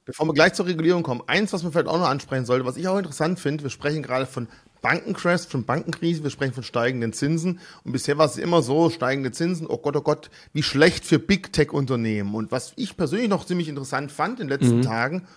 Bevor 0.06 0.26
wir 0.26 0.34
gleich 0.34 0.54
zur 0.54 0.66
Regulierung 0.66 1.04
kommen, 1.04 1.22
eins, 1.28 1.54
was 1.54 1.62
man 1.62 1.72
vielleicht 1.72 1.88
auch 1.88 2.00
noch 2.00 2.10
ansprechen 2.10 2.46
sollte, 2.46 2.66
was 2.66 2.78
ich 2.78 2.88
auch 2.88 2.98
interessant 2.98 3.40
finde, 3.40 3.64
wir 3.64 3.70
sprechen 3.70 4.02
gerade 4.02 4.26
von 4.26 4.48
Bankencrash, 4.82 5.46
von 5.46 5.66
Bankenkrise, 5.66 6.24
wir 6.24 6.32
sprechen 6.32 6.54
von 6.54 6.64
steigenden 6.64 7.14
Zinsen. 7.14 7.60
Und 7.84 7.92
bisher 7.92 8.18
war 8.18 8.26
es 8.26 8.38
immer 8.38 8.62
so, 8.62 8.90
steigende 8.90 9.32
Zinsen, 9.32 9.68
oh 9.68 9.78
Gott, 9.78 9.96
oh 9.96 10.02
Gott, 10.02 10.32
wie 10.54 10.64
schlecht 10.64 11.06
für 11.06 11.20
Big 11.20 11.54
Tech-Unternehmen. 11.54 12.34
Und 12.34 12.52
was 12.52 12.74
ich 12.76 12.98
persönlich 12.98 13.30
noch 13.30 13.46
ziemlich 13.46 13.70
interessant 13.70 14.12
fand 14.12 14.40
in 14.40 14.48
den 14.48 14.60
letzten 14.60 14.78
mhm. 14.78 14.84
Tagen, 14.84 15.28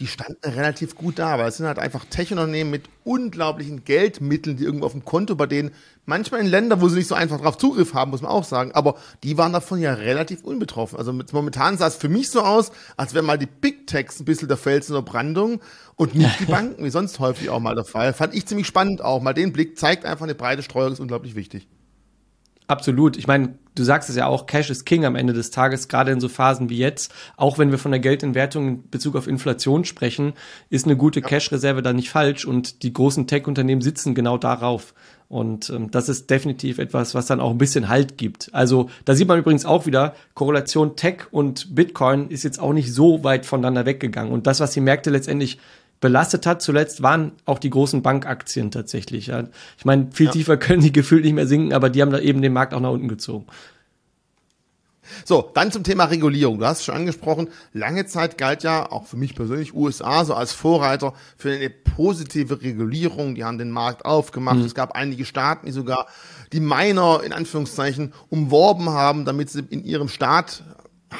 die 0.00 0.06
standen 0.06 0.48
relativ 0.48 0.94
gut 0.94 1.18
da, 1.18 1.38
weil 1.38 1.48
es 1.48 1.58
sind 1.58 1.66
halt 1.66 1.78
einfach 1.78 2.04
Tech-Unternehmen 2.06 2.70
mit 2.70 2.84
unglaublichen 3.04 3.84
Geldmitteln, 3.84 4.56
die 4.56 4.64
irgendwo 4.64 4.86
auf 4.86 4.92
dem 4.92 5.04
Konto 5.04 5.34
bei 5.34 5.46
denen, 5.46 5.72
manchmal 6.06 6.40
in 6.40 6.46
Ländern, 6.46 6.80
wo 6.80 6.88
sie 6.88 6.96
nicht 6.96 7.08
so 7.08 7.14
einfach 7.14 7.40
drauf 7.40 7.58
Zugriff 7.58 7.94
haben, 7.94 8.10
muss 8.10 8.22
man 8.22 8.30
auch 8.30 8.44
sagen, 8.44 8.72
aber 8.72 8.96
die 9.22 9.36
waren 9.36 9.52
davon 9.52 9.80
ja 9.80 9.92
relativ 9.92 10.42
unbetroffen. 10.42 10.98
Also 10.98 11.12
mit, 11.12 11.32
momentan 11.32 11.76
sah 11.76 11.86
es 11.86 11.96
für 11.96 12.08
mich 12.08 12.30
so 12.30 12.40
aus, 12.40 12.72
als 12.96 13.12
wären 13.14 13.26
mal 13.26 13.38
die 13.38 13.46
Big 13.46 13.86
Techs 13.86 14.18
ein 14.18 14.24
bisschen 14.24 14.48
der 14.48 14.56
Fels 14.56 14.88
in 14.88 14.94
der 14.94 15.02
Brandung 15.02 15.60
und 15.96 16.14
nicht 16.14 16.40
die 16.40 16.44
Banken, 16.50 16.84
wie 16.84 16.90
sonst 16.90 17.18
häufig 17.18 17.50
auch 17.50 17.60
mal 17.60 17.74
der 17.74 17.84
Fall. 17.84 18.14
Fand 18.14 18.34
ich 18.34 18.46
ziemlich 18.46 18.66
spannend 18.66 19.02
auch. 19.02 19.20
Mal 19.20 19.34
den 19.34 19.52
Blick 19.52 19.78
zeigt 19.78 20.04
einfach 20.04 20.24
eine 20.24 20.34
breite 20.34 20.62
Streuung 20.62 20.92
ist 20.92 21.00
unglaublich 21.00 21.34
wichtig. 21.34 21.68
Absolut. 22.72 23.18
Ich 23.18 23.26
meine, 23.26 23.54
du 23.74 23.84
sagst 23.84 24.08
es 24.08 24.16
ja 24.16 24.26
auch, 24.26 24.46
Cash 24.46 24.70
ist 24.70 24.86
King 24.86 25.04
am 25.04 25.14
Ende 25.14 25.34
des 25.34 25.50
Tages, 25.50 25.88
gerade 25.88 26.10
in 26.10 26.20
so 26.20 26.30
Phasen 26.30 26.70
wie 26.70 26.78
jetzt. 26.78 27.12
Auch 27.36 27.58
wenn 27.58 27.70
wir 27.70 27.76
von 27.76 27.90
der 27.90 28.00
Geldentwertung 28.00 28.66
in 28.66 28.90
Bezug 28.90 29.14
auf 29.14 29.26
Inflation 29.26 29.84
sprechen, 29.84 30.32
ist 30.70 30.86
eine 30.86 30.96
gute. 30.96 31.20
Cash-Reserve 31.20 31.82
da 31.82 31.92
nicht 31.92 32.08
falsch 32.08 32.46
und 32.46 32.82
die 32.82 32.94
großen 32.94 33.26
Tech-Unternehmen 33.26 33.82
sitzen 33.82 34.14
genau 34.14 34.38
darauf. 34.38 34.94
Und 35.28 35.68
ähm, 35.68 35.90
das 35.90 36.08
ist 36.08 36.30
definitiv 36.30 36.78
etwas, 36.78 37.14
was 37.14 37.26
dann 37.26 37.40
auch 37.40 37.50
ein 37.50 37.58
bisschen 37.58 37.88
Halt 37.90 38.16
gibt. 38.16 38.48
Also 38.54 38.88
da 39.04 39.14
sieht 39.14 39.28
man 39.28 39.38
übrigens 39.38 39.66
auch 39.66 39.84
wieder, 39.84 40.14
Korrelation 40.32 40.96
Tech 40.96 41.24
und 41.30 41.74
Bitcoin 41.74 42.28
ist 42.30 42.42
jetzt 42.42 42.58
auch 42.58 42.72
nicht 42.72 42.92
so 42.92 43.22
weit 43.22 43.44
voneinander 43.44 43.84
weggegangen. 43.84 44.32
Und 44.32 44.46
das, 44.46 44.60
was 44.60 44.72
die 44.72 44.80
Märkte 44.80 45.10
letztendlich 45.10 45.58
belastet 46.02 46.46
hat 46.46 46.60
zuletzt, 46.60 47.02
waren 47.02 47.32
auch 47.46 47.58
die 47.58 47.70
großen 47.70 48.02
Bankaktien 48.02 48.70
tatsächlich. 48.70 49.28
Ja. 49.28 49.44
Ich 49.78 49.86
meine, 49.86 50.08
viel 50.12 50.26
ja. 50.26 50.32
tiefer 50.32 50.56
können 50.58 50.82
die 50.82 50.92
gefühlt 50.92 51.24
nicht 51.24 51.32
mehr 51.32 51.46
sinken, 51.46 51.72
aber 51.72 51.88
die 51.88 52.02
haben 52.02 52.10
da 52.10 52.18
eben 52.18 52.42
den 52.42 52.52
Markt 52.52 52.74
auch 52.74 52.80
nach 52.80 52.90
unten 52.90 53.08
gezogen. 53.08 53.46
So, 55.24 55.50
dann 55.54 55.70
zum 55.70 55.84
Thema 55.84 56.04
Regulierung. 56.04 56.58
Du 56.58 56.66
hast 56.66 56.80
es 56.80 56.84
schon 56.84 56.96
angesprochen, 56.96 57.48
lange 57.72 58.06
Zeit 58.06 58.36
galt 58.36 58.62
ja, 58.62 58.90
auch 58.90 59.06
für 59.06 59.16
mich 59.16 59.34
persönlich, 59.34 59.74
USA 59.74 60.24
so 60.24 60.34
als 60.34 60.52
Vorreiter 60.52 61.14
für 61.36 61.52
eine 61.52 61.70
positive 61.70 62.62
Regulierung. 62.62 63.34
Die 63.34 63.44
haben 63.44 63.58
den 63.58 63.70
Markt 63.70 64.04
aufgemacht. 64.04 64.56
Mhm. 64.56 64.64
Es 64.64 64.74
gab 64.74 64.92
einige 64.92 65.24
Staaten, 65.24 65.66
die 65.66 65.72
sogar 65.72 66.06
die 66.52 66.60
Miner 66.60 67.22
in 67.24 67.32
Anführungszeichen 67.32 68.12
umworben 68.28 68.90
haben, 68.90 69.24
damit 69.24 69.50
sie 69.50 69.64
in 69.70 69.84
ihrem 69.84 70.08
Staat 70.08 70.64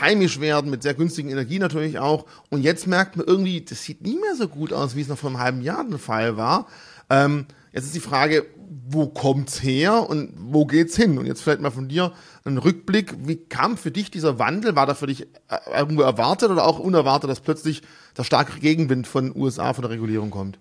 heimisch 0.00 0.40
werden, 0.40 0.70
mit 0.70 0.82
sehr 0.82 0.94
günstigen 0.94 1.30
Energie 1.30 1.58
natürlich 1.58 1.98
auch. 1.98 2.26
Und 2.50 2.62
jetzt 2.62 2.86
merkt 2.86 3.16
man 3.16 3.26
irgendwie, 3.26 3.60
das 3.60 3.82
sieht 3.82 4.02
nie 4.02 4.18
mehr 4.18 4.34
so 4.36 4.48
gut 4.48 4.72
aus, 4.72 4.96
wie 4.96 5.00
es 5.00 5.08
noch 5.08 5.18
vor 5.18 5.30
einem 5.30 5.38
halben 5.38 5.62
Jahr 5.62 5.84
der 5.84 5.98
Fall 5.98 6.36
war. 6.36 6.66
Ähm, 7.10 7.46
jetzt 7.72 7.84
ist 7.84 7.94
die 7.94 8.00
Frage, 8.00 8.46
wo 8.88 9.06
kommt's 9.06 9.62
her 9.62 10.08
und 10.08 10.32
wo 10.38 10.64
geht's 10.64 10.96
hin? 10.96 11.18
Und 11.18 11.26
jetzt 11.26 11.42
vielleicht 11.42 11.60
mal 11.60 11.70
von 11.70 11.88
dir 11.88 12.12
ein 12.44 12.58
Rückblick. 12.58 13.14
Wie 13.26 13.36
kam 13.36 13.76
für 13.76 13.90
dich 13.90 14.10
dieser 14.10 14.38
Wandel? 14.38 14.76
War 14.76 14.86
da 14.86 14.94
für 14.94 15.06
dich 15.06 15.22
äh, 15.22 15.58
irgendwo 15.76 16.02
erwartet 16.02 16.50
oder 16.50 16.66
auch 16.66 16.78
unerwartet, 16.78 17.30
dass 17.30 17.40
plötzlich 17.40 17.82
der 18.16 18.24
starke 18.24 18.58
Gegenwind 18.60 19.06
von 19.06 19.34
USA 19.36 19.72
von 19.74 19.82
der 19.82 19.90
Regulierung 19.90 20.30
kommt? 20.30 20.58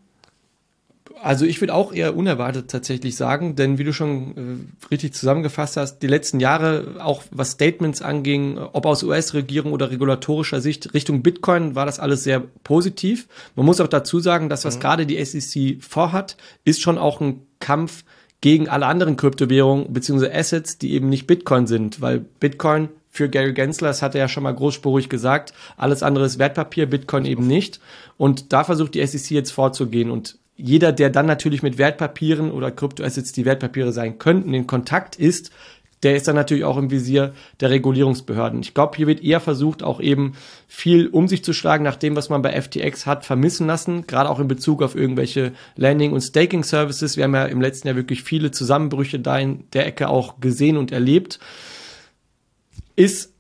Also 1.22 1.46
ich 1.46 1.62
würde 1.62 1.74
auch 1.74 1.94
eher 1.94 2.16
unerwartet 2.16 2.70
tatsächlich 2.70 3.16
sagen, 3.16 3.56
denn 3.56 3.78
wie 3.78 3.84
du 3.84 3.94
schon 3.94 4.68
äh, 4.82 4.88
richtig 4.90 5.14
zusammengefasst 5.14 5.78
hast, 5.78 6.00
die 6.00 6.08
letzten 6.08 6.40
Jahre, 6.40 6.96
auch 7.00 7.24
was 7.32 7.52
Statements 7.52 8.02
anging, 8.02 8.58
ob 8.58 8.86
aus 8.86 9.04
US-Regierung 9.04 9.74
oder 9.74 9.92
regulatorischer 9.92 10.62
Sicht 10.62 10.94
Richtung 10.94 11.24
Bitcoin, 11.24 11.76
war 11.76 11.86
das 11.86 12.00
alles 12.00 12.24
sehr 12.24 12.42
positiv. 12.64 13.28
Man 13.56 13.66
muss 13.66 13.82
auch 13.82 13.88
dazu 13.88 14.20
sagen, 14.20 14.50
dass 14.50 14.66
was 14.66 14.78
mhm. 14.78 14.82
gerade 14.82 15.06
die 15.06 15.24
SEC 15.24 15.84
vorhat, 15.84 16.38
ist 16.66 16.82
schon 16.82 16.98
auch 16.98 17.22
ein 17.22 17.42
Kampf 17.60 18.04
gegen 18.42 18.68
alle 18.68 18.88
anderen 18.88 19.18
Kryptowährungen 19.18 19.94
bzw. 19.94 20.32
Assets, 20.32 20.78
die 20.78 20.94
eben 20.94 21.10
nicht 21.10 21.28
Bitcoin 21.28 21.68
sind, 21.68 22.02
weil 22.02 22.20
Bitcoin 22.20 22.90
für 23.12 23.30
Gary 23.30 23.54
Gensler, 23.54 23.90
das 23.90 24.02
hat 24.02 24.16
er 24.16 24.22
ja 24.22 24.28
schon 24.28 24.44
mal 24.44 24.56
großspurig 24.56 25.10
gesagt, 25.10 25.54
alles 25.78 26.02
andere 26.02 26.26
ist 26.26 26.40
Wertpapier, 26.40 26.90
Bitcoin 26.90 27.26
eben 27.26 27.46
nicht. 27.46 27.80
Und 28.18 28.54
da 28.54 28.64
versucht 28.64 28.96
die 28.96 29.06
SEC 29.06 29.32
jetzt 29.32 29.52
vorzugehen 29.52 30.10
und 30.10 30.38
jeder, 30.62 30.92
der 30.92 31.10
dann 31.10 31.26
natürlich 31.26 31.64
mit 31.64 31.78
Wertpapieren 31.78 32.52
oder 32.52 32.72
Kryptoassets, 32.72 33.32
die 33.32 33.46
Wertpapiere 33.46 33.92
sein 33.92 34.18
könnten, 34.18 34.54
in 34.54 34.68
Kontakt 34.68 35.16
ist, 35.16 35.52
der 36.04 36.16
ist 36.16 36.28
dann 36.28 36.36
natürlich 36.36 36.64
auch 36.64 36.78
im 36.78 36.90
Visier 36.90 37.34
der 37.60 37.70
Regulierungsbehörden. 37.70 38.62
Ich 38.62 38.74
glaube, 38.74 38.98
hier 38.98 39.06
wird 39.06 39.24
eher 39.24 39.40
versucht, 39.40 39.84
auch 39.84 40.00
eben 40.00 40.34
viel 40.68 41.08
um 41.08 41.28
sich 41.28 41.44
zu 41.44 41.54
schlagen, 41.54 41.84
nach 41.84 41.96
dem, 41.96 42.16
was 42.16 42.30
man 42.30 42.42
bei 42.42 42.60
FTX 42.60 43.06
hat 43.06 43.24
vermissen 43.24 43.68
lassen, 43.68 44.08
gerade 44.08 44.30
auch 44.30 44.40
in 44.40 44.48
Bezug 44.48 44.82
auf 44.82 44.96
irgendwelche 44.96 45.54
Landing- 45.76 46.14
und 46.14 46.22
Staking-Services. 46.22 47.18
Wir 47.18 47.26
haben 47.26 47.36
ja 47.36 47.46
im 47.46 47.62
letzten 47.62 47.88
Jahr 47.88 47.98
wirklich 47.98 48.24
viele 48.24 48.52
Zusammenbrüche 48.52 49.20
da 49.20 49.38
in 49.38 49.66
der 49.74 49.86
Ecke 49.86 50.10
auch 50.10 50.40
gesehen 50.40 50.78
und 50.78 50.92
erlebt. 50.92 51.40
Ist 52.96 53.34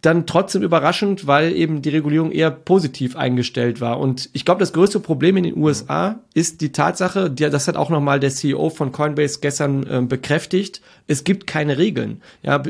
dann 0.00 0.26
trotzdem 0.26 0.62
überraschend, 0.62 1.26
weil 1.26 1.52
eben 1.56 1.82
die 1.82 1.88
Regulierung 1.88 2.30
eher 2.30 2.50
positiv 2.50 3.16
eingestellt 3.16 3.80
war. 3.80 3.98
Und 3.98 4.30
ich 4.32 4.44
glaube, 4.44 4.60
das 4.60 4.72
größte 4.72 5.00
Problem 5.00 5.36
in 5.36 5.44
den 5.44 5.56
USA 5.56 6.20
ist 6.34 6.60
die 6.60 6.70
Tatsache, 6.70 7.30
die, 7.30 7.50
das 7.50 7.66
hat 7.66 7.76
auch 7.76 7.90
nochmal 7.90 8.20
der 8.20 8.30
CEO 8.30 8.70
von 8.70 8.92
Coinbase 8.92 9.40
gestern 9.40 9.86
äh, 9.86 10.02
bekräftigt, 10.02 10.80
es 11.08 11.24
gibt 11.24 11.46
keine 11.46 11.78
Regeln. 11.78 12.22
Ja, 12.42 12.62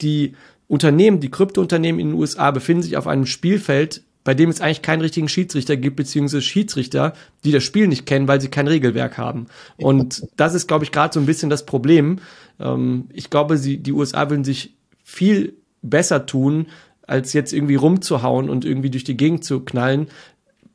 die 0.00 0.34
Unternehmen, 0.68 1.20
die 1.20 1.30
Kryptounternehmen 1.30 2.00
in 2.00 2.08
den 2.10 2.18
USA 2.18 2.50
befinden 2.50 2.82
sich 2.82 2.96
auf 2.96 3.08
einem 3.08 3.26
Spielfeld, 3.26 4.02
bei 4.22 4.34
dem 4.34 4.50
es 4.50 4.60
eigentlich 4.60 4.82
keinen 4.82 5.00
richtigen 5.00 5.28
Schiedsrichter 5.28 5.76
gibt, 5.76 5.96
beziehungsweise 5.96 6.42
Schiedsrichter, 6.42 7.14
die 7.44 7.50
das 7.50 7.64
Spiel 7.64 7.88
nicht 7.88 8.04
kennen, 8.06 8.28
weil 8.28 8.40
sie 8.40 8.48
kein 8.48 8.68
Regelwerk 8.68 9.16
haben. 9.16 9.46
Und 9.78 10.22
das 10.36 10.54
ist, 10.54 10.68
glaube 10.68 10.84
ich, 10.84 10.92
gerade 10.92 11.14
so 11.14 11.18
ein 11.18 11.26
bisschen 11.26 11.50
das 11.50 11.66
Problem. 11.66 12.18
Ähm, 12.60 13.08
ich 13.12 13.30
glaube, 13.30 13.56
sie, 13.56 13.78
die 13.78 13.92
USA 13.92 14.28
würden 14.28 14.44
sich 14.44 14.74
viel 15.02 15.54
besser 15.82 16.26
tun, 16.26 16.66
als 17.06 17.32
jetzt 17.32 17.52
irgendwie 17.52 17.76
rumzuhauen 17.76 18.50
und 18.50 18.64
irgendwie 18.64 18.90
durch 18.90 19.04
die 19.04 19.16
Gegend 19.16 19.44
zu 19.44 19.60
knallen. 19.60 20.08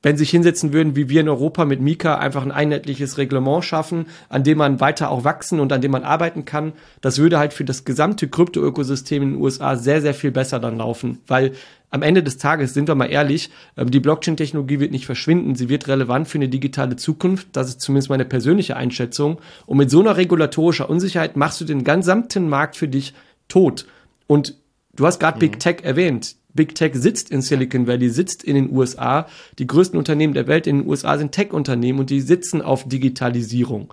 Wenn 0.01 0.17
sich 0.17 0.31
hinsetzen 0.31 0.73
würden, 0.73 0.97
wie 0.97 1.07
wir 1.07 1.21
in 1.21 1.29
Europa 1.29 1.63
mit 1.63 1.79
Mika, 1.79 2.17
einfach 2.17 2.43
ein 2.43 2.51
einheitliches 2.51 3.17
Reglement 3.17 3.63
schaffen, 3.63 4.07
an 4.27 4.43
dem 4.43 4.57
man 4.57 4.81
weiter 4.81 5.09
auch 5.09 5.23
wachsen 5.23 5.61
und 5.61 5.71
an 5.71 5.79
dem 5.79 5.91
man 5.91 6.03
arbeiten 6.03 6.43
kann, 6.43 6.73
das 6.99 7.19
würde 7.19 7.39
halt 7.39 7.53
für 7.53 7.63
das 7.63 7.85
gesamte 7.85 8.27
Krypto-Ökosystem 8.27 9.23
in 9.23 9.31
den 9.31 9.41
USA 9.41 9.77
sehr, 9.77 10.01
sehr 10.01 10.13
viel 10.13 10.31
besser 10.31 10.59
dann 10.59 10.77
laufen. 10.77 11.19
Weil 11.25 11.53
am 11.89 12.01
Ende 12.01 12.21
des 12.21 12.37
Tages, 12.37 12.73
sind 12.73 12.89
wir 12.89 12.95
mal 12.95 13.05
ehrlich, 13.05 13.49
ähm, 13.77 13.91
die 13.91 14.01
Blockchain-Technologie 14.01 14.79
wird 14.81 14.91
nicht 14.91 15.05
verschwinden, 15.05 15.55
sie 15.55 15.69
wird 15.69 15.87
relevant 15.87 16.27
für 16.27 16.39
eine 16.39 16.49
digitale 16.49 16.95
Zukunft, 16.97 17.49
das 17.53 17.69
ist 17.69 17.81
zumindest 17.81 18.09
meine 18.09 18.25
persönliche 18.25 18.75
Einschätzung. 18.75 19.39
Und 19.67 19.77
mit 19.77 19.91
so 19.91 20.01
einer 20.01 20.17
regulatorischer 20.17 20.89
Unsicherheit 20.89 21.37
machst 21.37 21.61
du 21.61 21.65
den 21.65 21.83
gesamten 21.83 22.49
Markt 22.49 22.75
für 22.75 22.87
dich 22.89 23.13
tot. 23.47 23.85
Und 24.27 24.55
Du 24.95 25.05
hast 25.05 25.19
gerade 25.19 25.37
mhm. 25.37 25.39
Big 25.39 25.59
Tech 25.59 25.77
erwähnt. 25.83 26.35
Big 26.53 26.75
Tech 26.75 26.91
sitzt 26.93 27.31
in 27.31 27.41
Silicon 27.41 27.87
Valley, 27.87 28.09
sitzt 28.09 28.43
in 28.43 28.55
den 28.55 28.71
USA. 28.71 29.27
Die 29.57 29.65
größten 29.65 29.97
Unternehmen 29.97 30.33
der 30.33 30.47
Welt 30.47 30.67
in 30.67 30.79
den 30.79 30.87
USA 30.87 31.17
sind 31.17 31.31
Tech-Unternehmen 31.31 31.99
und 31.99 32.09
die 32.09 32.21
sitzen 32.21 32.61
auf 32.61 32.87
Digitalisierung. 32.87 33.91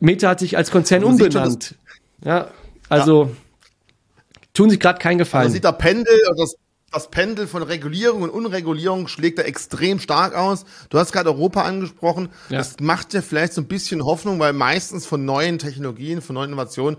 Meta 0.00 0.30
hat 0.30 0.40
sich 0.40 0.56
als 0.56 0.70
Konzern 0.70 1.04
also 1.04 1.24
umbenannt. 1.24 1.76
Ja, 2.24 2.50
also 2.88 3.24
ja. 3.24 3.30
tun 4.52 4.68
sich 4.68 4.80
gerade 4.80 4.98
keinen 4.98 5.18
Gefallen. 5.18 5.46
Man 5.46 5.52
sieht 5.52 5.64
da 5.64 5.72
Pendel, 5.72 6.12
das, 6.36 6.56
das 6.92 7.08
Pendel 7.08 7.46
von 7.46 7.62
Regulierung 7.62 8.22
und 8.22 8.30
Unregulierung 8.30 9.06
schlägt 9.06 9.38
da 9.38 9.42
extrem 9.42 10.00
stark 10.00 10.34
aus. 10.34 10.64
Du 10.90 10.98
hast 10.98 11.12
gerade 11.12 11.30
Europa 11.30 11.62
angesprochen. 11.62 12.30
Ja. 12.50 12.58
Das 12.58 12.80
macht 12.80 13.14
ja 13.14 13.22
vielleicht 13.22 13.52
so 13.54 13.60
ein 13.60 13.68
bisschen 13.68 14.04
Hoffnung, 14.04 14.40
weil 14.40 14.52
meistens 14.52 15.06
von 15.06 15.24
neuen 15.24 15.58
Technologien, 15.58 16.20
von 16.20 16.34
neuen 16.34 16.50
Innovationen 16.50 16.98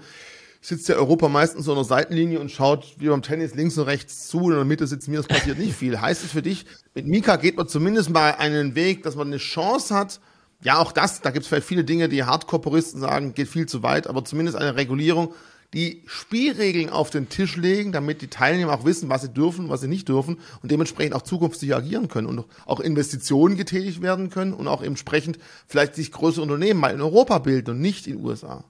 sitzt 0.61 0.87
ja 0.87 0.95
Europa 0.95 1.27
meistens 1.27 1.65
so 1.65 1.71
an 1.71 1.77
der 1.77 1.85
Seitenlinie 1.85 2.39
und 2.39 2.51
schaut 2.51 2.95
wie 2.97 3.07
beim 3.07 3.23
Tennis 3.23 3.55
links 3.55 3.77
und 3.77 3.85
rechts 3.85 4.27
zu 4.27 4.37
und 4.37 4.51
in 4.51 4.57
der 4.57 4.65
Mitte 4.65 4.85
sitzt 4.85 5.07
mir, 5.07 5.19
es 5.19 5.27
passiert 5.27 5.57
nicht 5.57 5.75
viel. 5.75 5.99
Heißt 5.99 6.23
es 6.23 6.31
für 6.31 6.43
dich, 6.43 6.65
mit 6.93 7.07
Mika 7.07 7.35
geht 7.35 7.57
man 7.57 7.67
zumindest 7.67 8.11
mal 8.11 8.35
einen 8.35 8.75
Weg, 8.75 9.03
dass 9.03 9.15
man 9.15 9.27
eine 9.27 9.37
Chance 9.37 9.93
hat, 9.93 10.21
ja 10.63 10.77
auch 10.77 10.91
das, 10.91 11.21
da 11.21 11.31
gibt 11.31 11.43
es 11.43 11.49
vielleicht 11.49 11.67
viele 11.67 11.83
Dinge, 11.83 12.07
die 12.07 12.23
Hardcore-Puristen 12.23 13.01
sagen, 13.01 13.33
geht 13.33 13.47
viel 13.47 13.65
zu 13.65 13.81
weit, 13.81 14.05
aber 14.05 14.23
zumindest 14.23 14.57
eine 14.57 14.75
Regulierung, 14.75 15.33
die 15.73 16.03
Spielregeln 16.05 16.89
auf 16.89 17.09
den 17.09 17.29
Tisch 17.29 17.55
legen, 17.55 17.91
damit 17.91 18.21
die 18.21 18.27
Teilnehmer 18.27 18.73
auch 18.73 18.85
wissen, 18.85 19.09
was 19.09 19.21
sie 19.21 19.29
dürfen, 19.29 19.69
was 19.69 19.81
sie 19.81 19.87
nicht 19.87 20.09
dürfen 20.09 20.37
und 20.61 20.69
dementsprechend 20.69 21.15
auch 21.15 21.21
zukünftig 21.21 21.73
agieren 21.73 22.09
können 22.09 22.27
und 22.27 22.45
auch 22.65 22.81
Investitionen 22.81 23.55
getätigt 23.55 24.01
werden 24.01 24.29
können 24.29 24.53
und 24.53 24.67
auch 24.67 24.81
entsprechend 24.81 25.39
vielleicht 25.67 25.95
sich 25.95 26.11
größere 26.11 26.43
Unternehmen 26.43 26.79
mal 26.79 26.93
in 26.93 27.01
Europa 27.01 27.39
bilden 27.39 27.71
und 27.71 27.81
nicht 27.81 28.05
in 28.05 28.17
den 28.17 28.25
USA. 28.25 28.65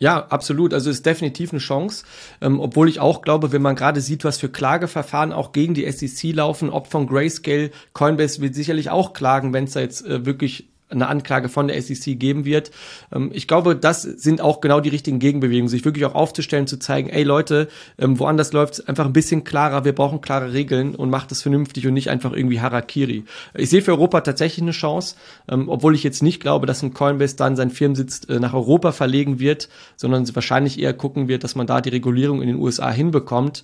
Ja, 0.00 0.26
absolut. 0.28 0.74
Also 0.74 0.90
ist 0.90 1.06
definitiv 1.06 1.52
eine 1.52 1.58
Chance. 1.58 2.04
Ähm, 2.40 2.60
obwohl 2.60 2.88
ich 2.88 3.00
auch 3.00 3.22
glaube, 3.22 3.52
wenn 3.52 3.62
man 3.62 3.74
gerade 3.74 4.00
sieht, 4.00 4.24
was 4.24 4.38
für 4.38 4.48
Klageverfahren 4.48 5.32
auch 5.32 5.52
gegen 5.52 5.74
die 5.74 5.90
SEC 5.90 6.34
laufen, 6.34 6.70
ob 6.70 6.86
von 6.86 7.06
Grayscale, 7.06 7.70
Coinbase 7.94 8.40
wird 8.40 8.54
sicherlich 8.54 8.90
auch 8.90 9.12
klagen, 9.12 9.52
wenn 9.52 9.64
es 9.64 9.72
da 9.72 9.80
jetzt 9.80 10.06
äh, 10.06 10.24
wirklich 10.24 10.68
eine 10.90 11.08
Anklage 11.08 11.48
von 11.48 11.68
der 11.68 11.80
SEC 11.80 12.18
geben 12.18 12.44
wird. 12.44 12.70
Ähm, 13.12 13.30
ich 13.32 13.46
glaube, 13.46 13.76
das 13.76 14.02
sind 14.02 14.40
auch 14.40 14.60
genau 14.60 14.80
die 14.80 14.88
richtigen 14.88 15.18
Gegenbewegungen, 15.18 15.68
sich 15.68 15.84
wirklich 15.84 16.04
auch 16.04 16.14
aufzustellen, 16.14 16.66
zu 16.66 16.78
zeigen, 16.78 17.10
ey 17.10 17.22
Leute, 17.22 17.68
ähm, 17.98 18.18
woanders 18.18 18.52
läuft 18.52 18.88
einfach 18.88 19.06
ein 19.06 19.12
bisschen 19.12 19.44
klarer, 19.44 19.84
wir 19.84 19.94
brauchen 19.94 20.20
klare 20.20 20.52
Regeln 20.52 20.94
und 20.94 21.10
macht 21.10 21.30
es 21.32 21.42
vernünftig 21.42 21.86
und 21.86 21.94
nicht 21.94 22.10
einfach 22.10 22.32
irgendwie 22.32 22.60
Harakiri. 22.60 23.24
Ich 23.54 23.70
sehe 23.70 23.82
für 23.82 23.92
Europa 23.92 24.22
tatsächlich 24.22 24.62
eine 24.62 24.72
Chance, 24.72 25.16
ähm, 25.48 25.68
obwohl 25.68 25.94
ich 25.94 26.02
jetzt 26.02 26.22
nicht 26.22 26.40
glaube, 26.40 26.66
dass 26.66 26.82
ein 26.82 26.94
Coinbase 26.94 27.36
dann 27.36 27.56
seinen 27.56 27.70
Firmensitz 27.70 28.22
äh, 28.28 28.38
nach 28.38 28.54
Europa 28.54 28.92
verlegen 28.92 29.38
wird, 29.38 29.68
sondern 29.96 30.26
wahrscheinlich 30.34 30.78
eher 30.78 30.94
gucken 30.94 31.28
wird, 31.28 31.44
dass 31.44 31.54
man 31.54 31.66
da 31.66 31.80
die 31.80 31.90
Regulierung 31.90 32.40
in 32.40 32.48
den 32.48 32.56
USA 32.56 32.90
hinbekommt. 32.90 33.62